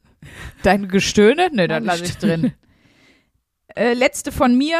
[0.62, 1.50] Dein Gestöhne?
[1.52, 2.54] Ne, Mein lasse ich drin.
[3.74, 4.78] äh, letzte von mir.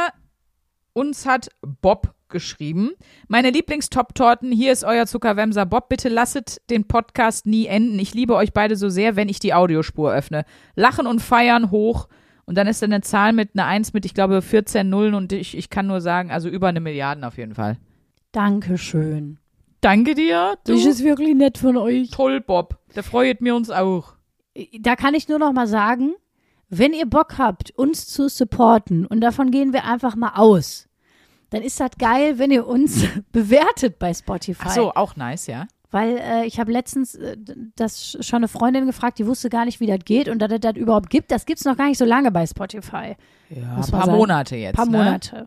[0.97, 2.93] Uns hat Bob geschrieben.
[3.29, 5.91] Meine Lieblingstop-Torten, hier ist euer Zuckerwemser Bob.
[5.91, 7.99] Bitte lasset den Podcast nie enden.
[7.99, 10.47] Ich liebe euch beide so sehr, wenn ich die Audiospur öffne.
[10.75, 12.09] Lachen und feiern hoch.
[12.47, 15.35] Und dann ist da eine Zahl mit einer 1 mit, ich glaube, 14 Nullen und
[15.35, 17.77] ich, ich kann nur sagen, also über eine Milliarden auf jeden Fall.
[18.33, 19.39] Dankeschön.
[19.83, 20.57] Danke dir.
[20.65, 20.73] Du.
[20.73, 22.09] Das ist wirklich nett von euch.
[22.11, 22.79] Toll, Bob.
[22.95, 24.15] Da freut mir uns auch.
[24.81, 26.15] Da kann ich nur noch mal sagen,
[26.69, 30.86] wenn ihr Bock habt, uns zu supporten, und davon gehen wir einfach mal aus,
[31.51, 34.65] dann ist das geil, wenn ihr uns bewertet bei Spotify.
[34.67, 35.67] Ach so, auch nice, ja.
[35.91, 37.37] Weil äh, ich habe letztens äh,
[37.77, 40.61] das schon eine Freundin gefragt, die wusste gar nicht, wie das geht und dass es
[40.61, 41.31] das überhaupt gibt.
[41.31, 43.17] Das gibt's noch gar nicht so lange bei Spotify.
[43.51, 44.13] Ja, ein paar sagen.
[44.13, 44.75] Monate jetzt.
[44.75, 44.99] paar ne?
[44.99, 45.47] Monate.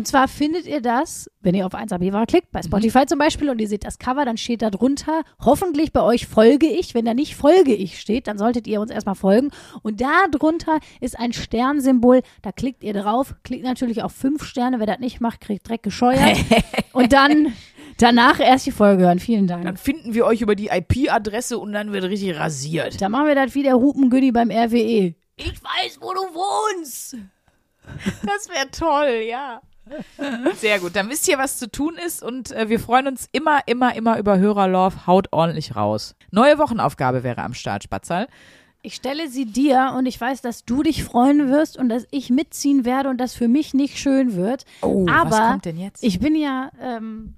[0.00, 2.52] Und zwar findet ihr das, wenn ihr auf 1AB war, klickt, Mhm.
[2.52, 6.00] bei Spotify zum Beispiel, und ihr seht das Cover, dann steht da drunter, hoffentlich bei
[6.00, 6.94] euch folge ich.
[6.94, 9.50] Wenn da nicht folge ich steht, dann solltet ihr uns erstmal folgen.
[9.82, 14.78] Und da drunter ist ein Sternsymbol, da klickt ihr drauf, klickt natürlich auf fünf Sterne.
[14.78, 16.38] Wer das nicht macht, kriegt Dreck gescheuert.
[16.94, 17.52] und dann
[17.98, 19.18] danach erst die Folge hören.
[19.18, 19.78] Vielen Dann Dank.
[19.78, 23.02] finden wir euch über die IP-Adresse und dann wird richtig rasiert.
[23.02, 25.14] Da machen wir das wie der Hupengüdi beim RWE.
[25.36, 27.18] Ich weiß, wo du wohnst.
[28.24, 29.60] Das wäre toll, ja.
[30.56, 30.96] Sehr gut.
[30.96, 34.18] Dann wisst ihr, was zu tun ist und äh, wir freuen uns immer, immer, immer
[34.18, 35.06] über Hörerlove.
[35.06, 36.14] Haut ordentlich raus.
[36.30, 38.28] Neue Wochenaufgabe wäre am Start, Spatzal.
[38.82, 42.30] Ich stelle sie dir und ich weiß, dass du dich freuen wirst und dass ich
[42.30, 44.64] mitziehen werde und das für mich nicht schön wird.
[44.80, 46.02] Oh, Aber was kommt denn jetzt?
[46.02, 47.34] Ich bin ja, ähm,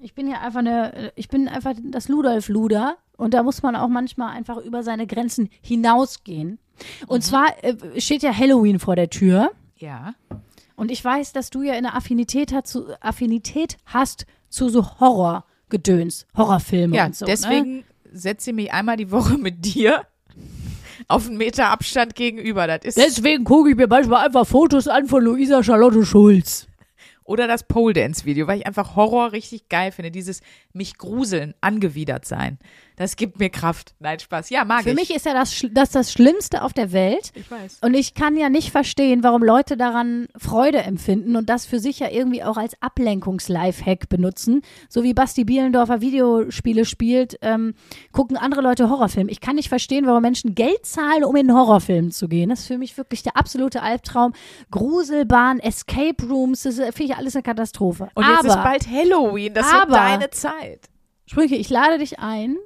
[0.00, 3.88] ich bin ja einfach eine, ich bin einfach das Ludolf-Luder und da muss man auch
[3.88, 6.58] manchmal einfach über seine Grenzen hinausgehen.
[7.06, 9.50] Und zwar äh, steht ja Halloween vor der Tür
[9.82, 10.14] ja.
[10.82, 16.26] Und ich weiß, dass du ja eine Affinität, hat zu, Affinität hast zu so Horrorgedöns,
[16.36, 17.24] Horrorfilme Ja, und so.
[17.24, 17.30] Ne?
[17.30, 20.04] deswegen setze ich mich einmal die Woche mit dir
[21.06, 22.66] auf einen Meter Abstand gegenüber.
[22.66, 26.66] Das ist Deswegen gucke ich mir manchmal einfach Fotos an von Luisa Charlotte Schulz.
[27.22, 30.10] oder das Pole Dance Video, weil ich einfach Horror richtig geil finde.
[30.10, 30.40] Dieses
[30.72, 32.58] mich gruseln, angewidert sein.
[32.96, 33.94] Das gibt mir Kraft.
[34.00, 34.50] Nein, Spaß.
[34.50, 34.94] Ja, mag Für ich.
[34.96, 37.32] mich ist ja das, das das Schlimmste auf der Welt.
[37.34, 37.78] ich weiß.
[37.82, 41.98] Und ich kann ja nicht verstehen, warum Leute daran Freude empfinden und das für sich
[42.00, 44.62] ja irgendwie auch als Ablenkungs-Lifehack benutzen.
[44.88, 47.74] So wie Basti Bielendorfer Videospiele spielt, ähm,
[48.12, 49.30] gucken andere Leute Horrorfilme.
[49.30, 52.50] Ich kann nicht verstehen, warum Menschen Geld zahlen, um in einen Horrorfilm zu gehen.
[52.50, 54.32] Das ist für mich wirklich der absolute Albtraum.
[54.70, 58.08] Gruselbahn, Escape Rooms, das ist- finde ich alles eine Katastrophe.
[58.14, 59.54] Und jetzt aber, ist bald Halloween.
[59.54, 60.88] Das aber- wird deine Zeit.
[61.26, 62.56] Sprüche, ich lade dich ein,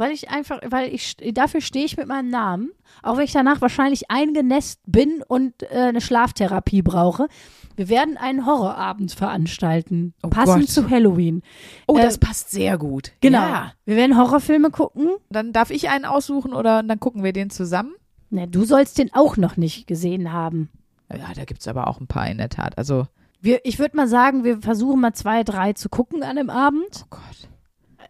[0.00, 2.70] weil ich einfach, weil ich dafür stehe ich mit meinem Namen,
[3.02, 7.28] auch wenn ich danach wahrscheinlich eingenässt bin und äh, eine Schlaftherapie brauche.
[7.76, 10.68] Wir werden einen Horrorabend veranstalten, Oh passend Gott.
[10.70, 11.42] zu Halloween.
[11.86, 13.12] Oh, Äh, das passt sehr gut.
[13.20, 13.38] Genau.
[13.40, 13.72] Ja.
[13.84, 15.08] Wir werden Horrorfilme gucken.
[15.30, 17.94] Dann darf ich einen aussuchen oder dann gucken wir den zusammen.
[18.30, 20.68] Ne, du sollst den auch noch nicht gesehen haben.
[21.12, 22.76] Ja, da gibt's aber auch ein paar in der Tat.
[22.78, 23.06] Also,
[23.40, 27.04] Wir, ich würde mal sagen, wir versuchen mal zwei, drei zu gucken an dem Abend.
[27.04, 27.48] oh Gott.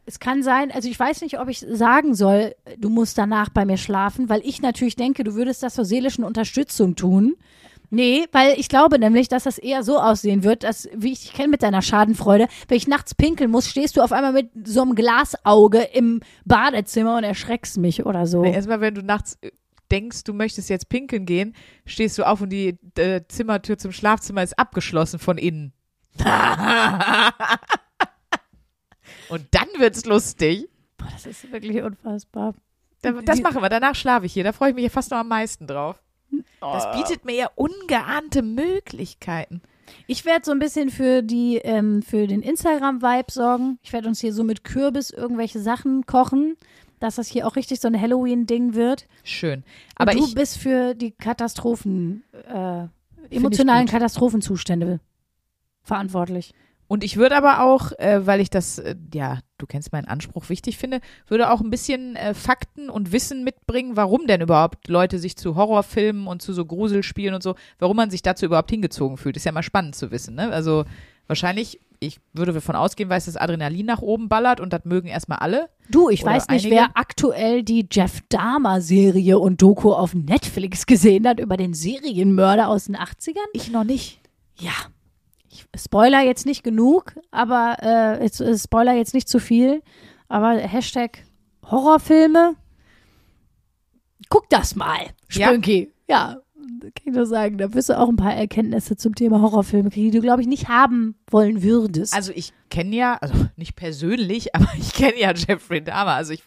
[0.07, 3.65] Es kann sein, also ich weiß nicht, ob ich sagen soll, du musst danach bei
[3.65, 7.37] mir schlafen, weil ich natürlich denke, du würdest das zur seelischen Unterstützung tun.
[7.91, 11.33] Nee, weil ich glaube nämlich, dass das eher so aussehen wird, dass, wie ich dich
[11.33, 14.83] kenne mit deiner Schadenfreude, wenn ich nachts pinkeln muss, stehst du auf einmal mit so
[14.83, 18.43] einem Glasauge im Badezimmer und erschreckst mich oder so.
[18.43, 19.51] Nee, erstmal, wenn du nachts äh,
[19.91, 24.45] denkst, du möchtest jetzt pinkeln gehen, stehst du auf und die äh, Zimmertür zum Schlafzimmer
[24.45, 25.73] ist abgeschlossen von innen.
[29.31, 30.69] und dann wird's lustig.
[30.99, 32.55] Boah, das ist wirklich unfassbar.
[33.03, 33.69] Da- Das machen wir.
[33.71, 34.45] Danach schlafe ich hier.
[34.45, 36.03] Da freue ich mich ja fast noch am meisten drauf.
[36.61, 39.63] Das bietet mir ja ungeahnte Möglichkeiten.
[40.07, 43.79] Ich werde so ein bisschen für die, ähm, für den Instagram-Vibe sorgen.
[43.83, 46.57] Ich werde uns hier so mit Kürbis irgendwelche Sachen kochen,
[47.01, 49.07] dass das hier auch richtig so ein Halloween-Ding wird.
[49.25, 49.65] Schön.
[49.97, 52.87] Aber Aber du ich, bist für die Katastrophen, äh,
[53.35, 53.87] emotionalen.
[53.89, 55.01] Katastrophenzustände
[55.83, 56.53] verantwortlich.
[56.91, 60.49] Und ich würde aber auch, äh, weil ich das, äh, ja, du kennst meinen Anspruch
[60.49, 65.21] wichtig finde, würde auch ein bisschen äh, Fakten und Wissen mitbringen, warum denn überhaupt Leute
[65.21, 69.19] sich zu Horrorfilmen und zu so Gruselspielen und so, warum man sich dazu überhaupt hingezogen
[69.19, 69.37] fühlt.
[69.37, 70.51] Ist ja mal spannend zu wissen, ne?
[70.51, 70.85] Also
[71.29, 75.07] wahrscheinlich, ich würde davon ausgehen, weil es das Adrenalin nach oben ballert und das mögen
[75.07, 75.69] erstmal alle.
[75.91, 76.75] Du, ich weiß nicht, einige?
[76.75, 82.87] wer aktuell die Jeff Dahmer-Serie und Doku auf Netflix gesehen hat über den Serienmörder aus
[82.87, 83.47] den 80ern.
[83.53, 84.19] Ich noch nicht.
[84.59, 84.73] Ja.
[85.53, 89.83] Ich spoiler jetzt nicht genug, aber äh, jetzt, Spoiler jetzt nicht zu viel.
[90.29, 91.25] Aber Hashtag
[91.69, 92.55] Horrorfilme.
[94.29, 95.49] Guck das mal, Ja.
[95.49, 95.93] Sprünki.
[96.09, 96.37] Ja.
[96.81, 100.13] kann ich nur sagen, da wirst du auch ein paar Erkenntnisse zum Thema Horrorfilme kriegen,
[100.13, 102.15] die du, glaube ich, nicht haben wollen würdest.
[102.15, 106.13] Also ich kenne ja, also nicht persönlich, aber ich kenne ja Jeffrey Dahmer.
[106.13, 106.45] Also ich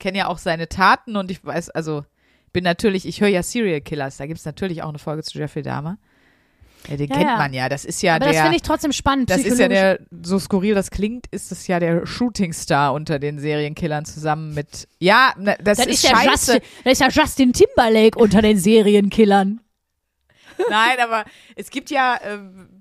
[0.00, 2.04] kenne ja auch seine Taten und ich weiß, also
[2.52, 5.38] bin natürlich, ich höre ja Serial Killers, da gibt es natürlich auch eine Folge zu
[5.38, 5.98] Jeffrey Dahmer.
[6.88, 7.36] Ja, den Ja, kennt ja.
[7.36, 7.68] man ja.
[7.68, 8.42] Das ist ja aber das der.
[8.42, 9.30] finde ich trotzdem spannend.
[9.30, 13.38] das ist ja der, so skurril das klingt, ist das ja der Shootingstar unter den
[13.38, 14.88] Serienkillern zusammen mit.
[14.98, 16.52] Ja, das, Das ist, ist, ja scheiße.
[16.52, 19.60] Justin, das ist ja Justin Timberlake unter den Serienkillern.
[20.70, 21.24] Nein, aber
[21.56, 22.38] es gibt ja, äh,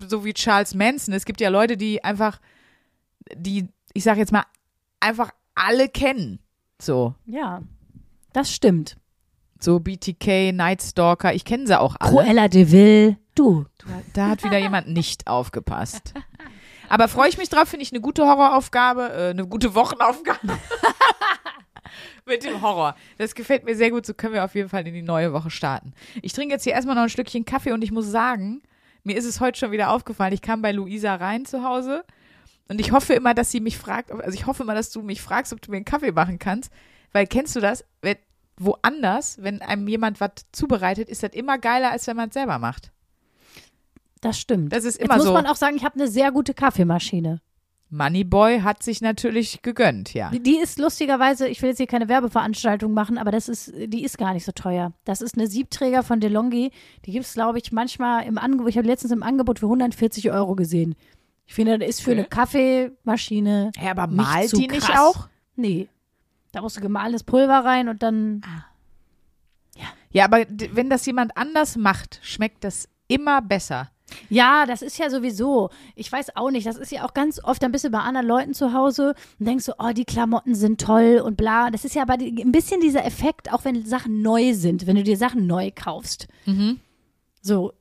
[0.07, 2.39] so wie Charles Manson, es gibt ja Leute, die einfach,
[3.35, 4.45] die, ich sag jetzt mal,
[4.99, 6.39] einfach alle kennen.
[6.81, 7.15] So.
[7.25, 7.61] Ja,
[8.31, 8.97] das stimmt.
[9.63, 12.11] So BTK, Night Stalker, ich kenne sie auch alle.
[12.11, 13.17] Cruella de Vil.
[13.33, 13.65] Du.
[14.11, 16.13] Da hat wieder jemand nicht aufgepasst.
[16.89, 20.59] Aber freue ich mich drauf, finde ich eine gute Horroraufgabe, äh, eine gute Wochenaufgabe.
[22.25, 22.97] Mit dem Horror.
[23.17, 25.49] Das gefällt mir sehr gut, so können wir auf jeden Fall in die neue Woche
[25.49, 25.93] starten.
[26.21, 28.63] Ich trinke jetzt hier erstmal noch ein Stückchen Kaffee und ich muss sagen,
[29.05, 32.03] mir ist es heute schon wieder aufgefallen, ich kam bei Luisa rein zu Hause
[32.67, 35.21] und ich hoffe immer, dass sie mich fragt, also ich hoffe immer, dass du mich
[35.21, 36.69] fragst, ob du mir einen Kaffee machen kannst,
[37.13, 37.85] weil kennst du das?
[38.65, 42.59] Woanders, wenn einem jemand was zubereitet, ist das immer geiler, als wenn man es selber
[42.59, 42.91] macht.
[44.21, 44.71] Das stimmt.
[44.71, 45.33] Das ist Jetzt immer muss so.
[45.33, 47.41] man auch sagen, ich habe eine sehr gute Kaffeemaschine.
[47.89, 50.31] Moneyboy hat sich natürlich gegönnt, ja.
[50.31, 54.17] Die- ist lustigerweise, ich will jetzt hier keine Werbeveranstaltung machen, aber das ist, die ist
[54.17, 54.93] gar nicht so teuer.
[55.03, 56.71] Das ist eine Siebträger von DeLonghi.
[57.05, 58.69] Die gibt es, glaube ich, manchmal im Angebot.
[58.69, 60.95] Ich habe letztens im Angebot für 140 Euro gesehen.
[61.45, 62.19] Ich finde, das ist für Okay.
[62.21, 63.71] eine Kaffeemaschine.
[63.79, 64.99] Ja, aber Nicht malt die nicht krass.
[64.99, 65.27] auch?
[65.55, 65.87] Nee.
[66.53, 68.41] Da musst du gemahlenes Pulver rein und dann.
[70.11, 73.89] Ja, aber d- wenn das jemand anders macht, schmeckt das immer besser.
[74.29, 75.71] Ja, das ist ja sowieso.
[75.95, 76.67] Ich weiß auch nicht.
[76.67, 79.47] Das ist ja auch ganz oft, dann bist du bei anderen Leuten zu Hause und
[79.47, 81.71] denkst so, oh, die Klamotten sind toll und bla.
[81.71, 85.03] Das ist ja aber ein bisschen dieser Effekt, auch wenn Sachen neu sind, wenn du
[85.03, 86.27] dir Sachen neu kaufst.
[87.41, 87.73] So,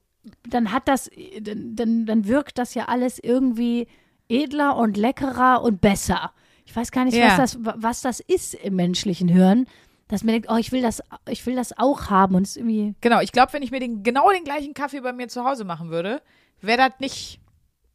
[0.49, 1.11] dann hat das,
[1.43, 3.87] dann, dann, dann wirkt das ja alles irgendwie
[4.31, 6.33] edler und leckerer und besser.
[6.73, 7.37] Ich weiß gar nicht, Ja.
[7.37, 9.67] was, das, was das ist im menschlichen Hirn,
[10.09, 12.95] dass man denkt, oh, ich will das, ich will das auch haben und es irgendwie.
[13.03, 15.65] Genau, ich glaube, wenn ich mir den, genau den gleichen Kaffee bei mir zu Hause
[15.65, 16.23] machen würde,
[16.63, 17.41] wäre das nicht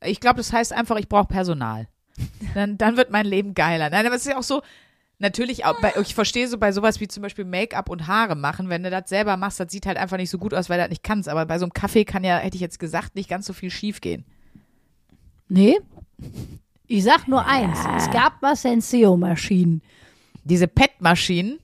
[0.01, 1.87] Ich glaube, das heißt einfach, ich brauche Personal.
[2.53, 3.89] Dann, dann wird mein Leben geiler.
[3.89, 4.61] Nein, aber es ist ja auch so,
[5.17, 8.69] natürlich, auch bei, ich verstehe so bei sowas wie zum Beispiel Make-up und Haare machen,
[8.69, 10.83] wenn du das selber machst, das sieht halt einfach nicht so gut aus, weil du
[10.83, 11.27] das nicht kannst.
[11.29, 13.71] Aber bei so einem Kaffee kann ja, hätte ich jetzt gesagt, nicht ganz so viel
[13.71, 14.23] schief gehen.
[15.49, 15.79] Nee.
[16.87, 17.79] Ich sag nur eins.
[17.97, 19.81] Es gab mal Senseo-Maschinen.
[20.43, 21.59] Diese PET-Maschinen,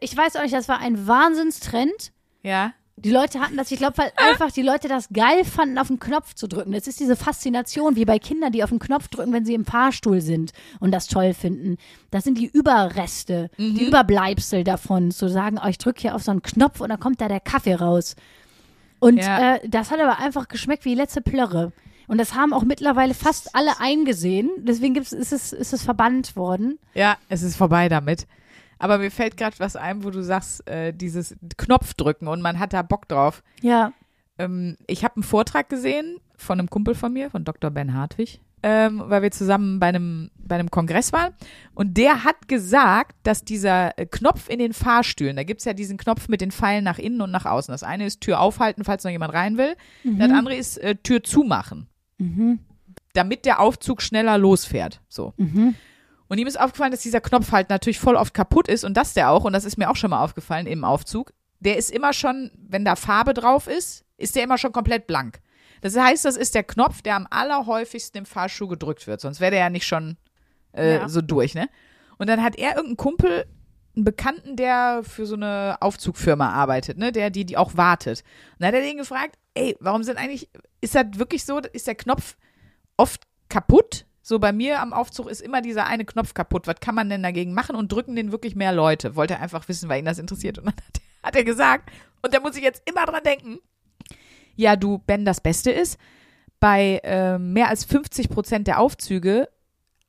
[0.00, 2.12] Ich weiß auch nicht, das war ein Wahnsinnstrend.
[2.42, 5.86] ja, Die Leute hatten das, ich glaube, weil einfach die Leute das geil fanden, auf
[5.88, 6.72] den Knopf zu drücken.
[6.72, 9.64] Das ist diese Faszination, wie bei Kindern, die auf den Knopf drücken, wenn sie im
[9.64, 11.76] Fahrstuhl sind und das toll finden.
[12.10, 16.30] Das sind die Überreste, die Überbleibsel davon, zu sagen, oh, ich drücke hier auf so
[16.32, 18.14] einen Knopf und dann kommt da der Kaffee raus.
[19.00, 19.54] Und Ja.
[19.56, 21.72] äh, das hat aber einfach geschmeckt wie die letzte Plörre.
[22.08, 24.50] Und das haben auch mittlerweile fast alle eingesehen.
[24.58, 26.78] Deswegen gibt's, ist, es, ist es verbannt worden.
[26.94, 28.26] Ja, es ist vorbei damit.
[28.78, 32.58] Aber mir fällt gerade was ein, wo du sagst, äh, dieses Knopf drücken und man
[32.58, 33.42] hat da Bock drauf.
[33.60, 33.92] Ja.
[34.38, 37.70] Ähm, ich habe einen Vortrag gesehen von einem Kumpel von mir, von Dr.
[37.70, 41.34] Ben Hartwig, ähm, weil wir zusammen bei einem, bei einem Kongress waren.
[41.74, 45.98] Und der hat gesagt, dass dieser äh, Knopf in den Fahrstühlen, da gibt's ja diesen
[45.98, 47.72] Knopf mit den Pfeilen nach innen und nach außen.
[47.72, 49.76] Das eine ist Tür aufhalten, falls noch jemand rein will.
[50.04, 51.88] Das andere ist äh, Tür zumachen.
[53.14, 55.00] Damit der Aufzug schneller losfährt.
[55.08, 55.34] So.
[56.28, 59.14] Und ihm ist aufgefallen, dass dieser Knopf halt natürlich voll oft kaputt ist und das
[59.14, 62.12] der auch, und das ist mir auch schon mal aufgefallen im Aufzug, der ist immer
[62.12, 65.40] schon, wenn da Farbe drauf ist, ist der immer schon komplett blank.
[65.80, 69.52] Das heißt, das ist der Knopf, der am allerhäufigsten im Fahrstuhl gedrückt wird, sonst wäre
[69.52, 70.16] der ja nicht schon
[70.72, 71.08] äh, Ja.
[71.08, 71.68] so durch, ne?
[72.18, 73.46] Und dann hat er irgendeinen Kumpel,
[73.98, 78.22] einen Bekannten, der für so eine Aufzugfirma arbeitet, ne, der die, die auch wartet.
[78.52, 80.48] Und dann hat er den gefragt, ey, warum sind eigentlich,
[80.80, 82.36] ist das wirklich so, ist der Knopf
[82.96, 84.06] oft kaputt?
[84.22, 86.66] So bei mir am Aufzug ist immer dieser eine Knopf kaputt.
[86.66, 87.74] Was kann man denn dagegen machen?
[87.74, 89.16] Und drücken den wirklich mehr Leute?
[89.16, 90.58] Wollte er einfach wissen, weil ihn das interessiert.
[90.58, 91.90] Und dann hat, hat er gesagt,
[92.22, 93.58] und da muss ich jetzt immer dran denken,
[94.54, 95.98] ja, du, Ben, das Beste ist,
[96.60, 99.48] bei äh, mehr als 50 Prozent der Aufzüge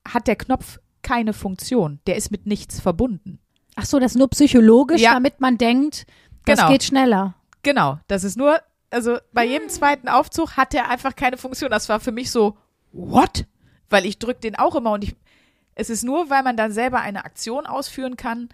[0.07, 1.99] hat der Knopf keine Funktion.
[2.07, 3.39] Der ist mit nichts verbunden.
[3.79, 5.13] Ach so, das ist nur psychologisch, Ja.
[5.13, 6.05] damit man denkt,
[6.45, 6.69] das Genau.
[6.71, 7.35] geht schneller.
[7.63, 8.57] Genau, das ist nur,
[8.89, 11.69] also bei jedem zweiten Aufzug hat der einfach keine Funktion.
[11.71, 12.57] Das war für mich so,
[12.91, 13.45] what?
[13.89, 15.15] Weil ich drück den auch immer und ich,
[15.75, 18.49] es ist nur, weil man dann selber eine Aktion ausführen kann,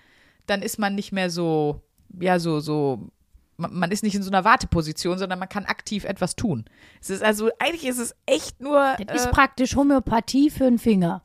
[0.45, 1.81] dann ist man nicht mehr so,
[2.19, 3.09] ja, so, so,
[3.57, 6.65] man man ist nicht in so einer Warteposition, sondern man kann aktiv etwas tun.
[7.01, 10.77] Es ist also, eigentlich ist es echt nur, Das ist äh, praktisch Homöopathie für den
[10.79, 11.23] Finger.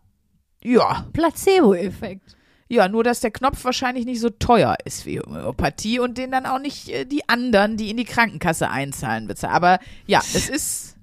[0.63, 2.37] ja, Placebo-Effekt.
[2.71, 6.47] Ja, nur dass der Knopf wahrscheinlich nicht so teuer ist wie Homöopathie und den dann
[6.47, 9.53] auch nicht äh, die anderen, die in die Krankenkasse einzahlen, bezahlen.
[9.53, 10.97] Aber ja, es ist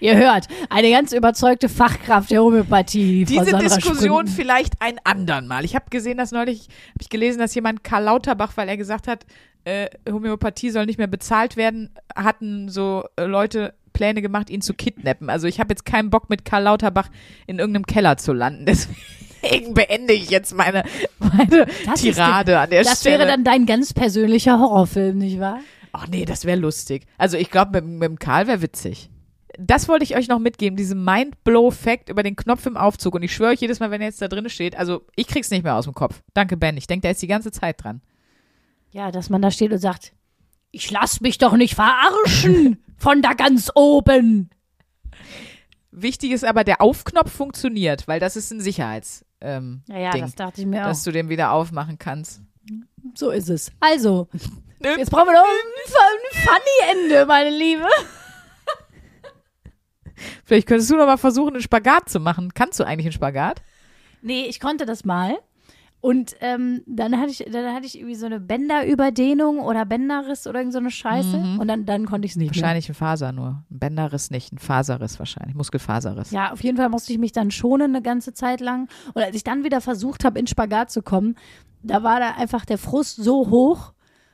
[0.00, 3.24] Ihr hört, eine ganz überzeugte Fachkraft der Homöopathie.
[3.24, 4.26] Diese Sandra Diskussion Sprüngen.
[4.26, 5.64] vielleicht ein andern Mal.
[5.64, 9.06] Ich habe gesehen, dass neulich, habe ich gelesen, dass jemand Karl Lauterbach, weil er gesagt
[9.06, 9.24] hat,
[9.64, 14.74] äh, Homöopathie soll nicht mehr bezahlt werden, hatten so äh, Leute Pläne gemacht, ihn zu
[14.74, 15.30] kidnappen.
[15.30, 17.08] Also ich habe jetzt keinen Bock mit Karl Lauterbach
[17.46, 18.66] in irgendeinem Keller zu landen.
[18.66, 18.96] Deswegen
[19.74, 20.84] beende ich jetzt meine,
[21.18, 23.18] meine Das ist Tirade an der Das Stelle.
[23.20, 25.60] wäre dann dein ganz persönlicher Horrorfilm, nicht wahr?
[25.92, 27.06] Ach nee, das wäre lustig.
[27.18, 29.10] Also ich glaube, mit, mit dem Karl wäre witzig.
[29.58, 33.14] Das wollte ich euch noch mitgeben, diesen Mind-Blow-Fact über den Knopf im Aufzug.
[33.14, 35.50] Und ich schwöre euch jedes Mal, wenn er jetzt da drin steht, also ich krieg's
[35.50, 36.22] nicht mehr aus dem Kopf.
[36.32, 36.78] Danke, Ben.
[36.78, 38.00] Ich denke, der ist die ganze Zeit dran.
[38.92, 40.12] Ja, dass man da steht und sagt,
[40.70, 44.48] ich lass mich doch nicht verarschen von da ganz oben.
[45.90, 49.26] Wichtig ist aber, der Aufknopf funktioniert, weil das ist ein Sicherheits.
[49.42, 50.88] Ähm, Ja, ja, Ding, das dachte ich mir auch.
[50.88, 52.40] dass du den wieder aufmachen kannst.
[53.14, 53.72] So ist es.
[53.80, 54.28] Also,
[54.80, 57.86] jetzt brauchen wir noch ein, ein Funny-Ende, meine Liebe.
[60.44, 62.54] Vielleicht könntest du noch mal versuchen, einen Spagat zu machen.
[62.54, 63.62] Kannst du eigentlich einen Spagat?
[64.20, 65.38] Nee, ich konnte das mal.
[66.02, 70.58] Und ähm, dann hatte ich, dann hatte ich irgendwie so eine Bänderüberdehnung oder Bänderriss oder
[70.58, 71.58] irgend so eine Scheiße.
[71.60, 72.60] Und dann, dann konnte ich es nicht mehr.
[72.60, 73.62] Wahrscheinlich ein Faser nur.
[73.70, 75.54] Ein Bänderriss nicht, ein Faserriss wahrscheinlich.
[75.54, 76.32] Muskelfaserriss.
[76.32, 78.88] Ja, auf jeden Fall musste ich mich dann schonen eine ganze Zeit lang.
[79.14, 81.36] Und als ich dann wieder versucht habe, in Spagat zu kommen,
[81.84, 83.92] da war da einfach der Frust so hoch,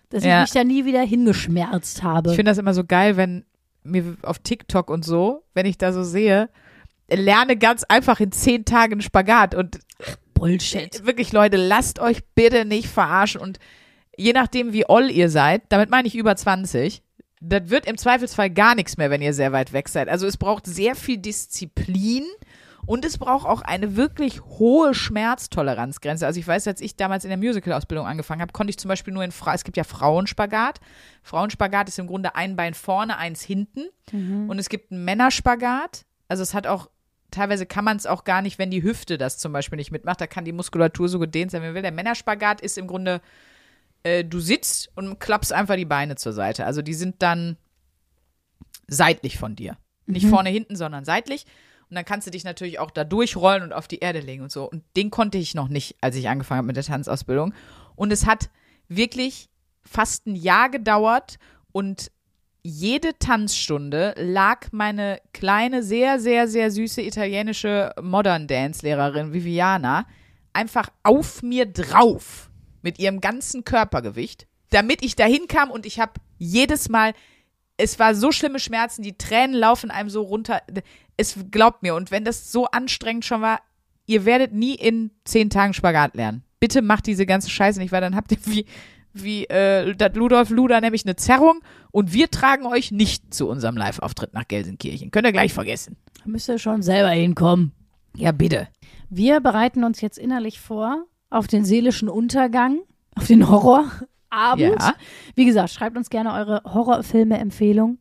[0.09, 0.37] dass Ja.
[0.39, 2.31] ich mich da nie wieder hingeschmerzt habe.
[2.31, 3.45] Ich finde das immer so geil, wenn
[3.85, 6.49] mir auf TikTok und so, wenn ich da so sehe,
[7.11, 9.79] lerne ganz einfach in zehn Tagen Spagat und
[10.39, 11.05] Bullshit.
[11.07, 13.59] wirklich Leute, lasst euch bitte nicht verarschen und
[14.16, 17.03] je nachdem wie oll ihr seid, damit meine ich über 20,
[17.41, 20.09] das wird im Zweifelsfall gar nichts mehr, wenn ihr sehr weit weg seid.
[20.09, 22.24] Also es braucht sehr viel Disziplin
[22.86, 26.26] und es braucht auch eine wirklich hohe Schmerztoleranzgrenze.
[26.26, 29.12] Also ich weiß, als ich damals in der Musical-Ausbildung angefangen habe, konnte ich zum Beispiel
[29.12, 30.80] nur in Fra es gibt ja Frauenspagat.
[31.22, 33.82] Frauenspagat ist im Grunde ein Bein vorne, eins hinten.
[34.51, 36.07] Und es gibt einen Männerspagat.
[36.28, 36.89] Also es hat auch,
[37.31, 40.20] teilweise kann man es auch gar nicht, wenn die Hüfte das zum Beispiel nicht mitmacht,
[40.20, 41.83] da kann die Muskulatur so gedehnt sein, wie man will.
[41.83, 43.20] Der Männerspagat ist im Grunde,
[44.03, 46.64] äh, du sitzt und klappst einfach die Beine zur Seite.
[46.64, 47.57] Also die sind dann
[48.87, 49.76] seitlich von dir.
[50.07, 51.45] Nicht vorne, hinten, sondern seitlich.
[51.91, 54.53] Und dann kannst du dich natürlich auch da durchrollen und auf die Erde legen und
[54.53, 54.64] so.
[54.64, 57.53] Und den konnte ich noch nicht, als ich angefangen habe mit der Tanzausbildung.
[57.95, 58.51] Und es hat
[58.89, 59.49] wirklich
[59.83, 61.39] fast ein Jahr gedauert
[61.72, 62.11] und
[62.63, 70.07] jede Tanzstunde lag meine kleine, sehr, sehr, sehr süße italienische Modern Dance-Lehrerin Viviana
[70.53, 72.51] einfach auf mir drauf
[72.83, 77.13] mit ihrem ganzen Körpergewicht, damit ich dahin kam und ich habe jedes Mal,
[77.77, 80.61] es war so schlimme Schmerzen, die Tränen laufen einem so runter.
[81.17, 83.61] Es glaubt mir, und wenn das so anstrengend schon war,
[84.07, 86.43] ihr werdet nie in zehn Tagen Spagat lernen.
[86.61, 88.67] Bitte macht diese ganze Scheiße nicht, weil dann habt ihr wie,
[89.23, 91.61] wie äh, das Ludolf Luder nämlich eine Zerrung
[91.91, 95.11] und wir tragen euch nicht zu unserem Live-Auftritt nach Gelsenkirchen.
[95.11, 95.97] Könnt ihr gleich vergessen.
[96.23, 97.73] Da müsst ihr schon selber hinkommen.
[98.16, 98.69] Ja, bitte.
[99.11, 102.81] Wir bereiten uns jetzt innerlich vor auf den seelischen Untergang,
[103.14, 104.81] auf den Horrorabend.
[104.81, 104.95] Ja.
[105.35, 107.99] Wie gesagt, schreibt uns gerne eure Horrorfilme-Empfehlung.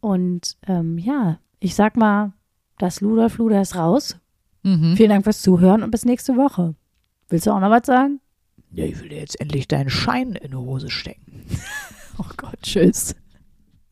[0.00, 2.32] Und ähm, ja, ich sag mal,
[2.78, 4.16] das Ludolf Luder ist raus.
[4.62, 4.96] Mhm.
[4.96, 6.74] Vielen Dank fürs Zuhören und bis nächste Woche.
[7.28, 8.20] Willst du auch noch was sagen?
[8.74, 11.44] Ja, ich will dir jetzt endlich deinen Schein in die Hose stecken.
[12.18, 13.16] Oh Gott, tschüss.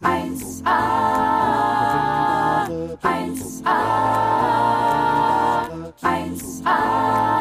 [0.02, 0.66] 1a,
[3.00, 3.66] 1a,
[6.02, 7.39] 1a,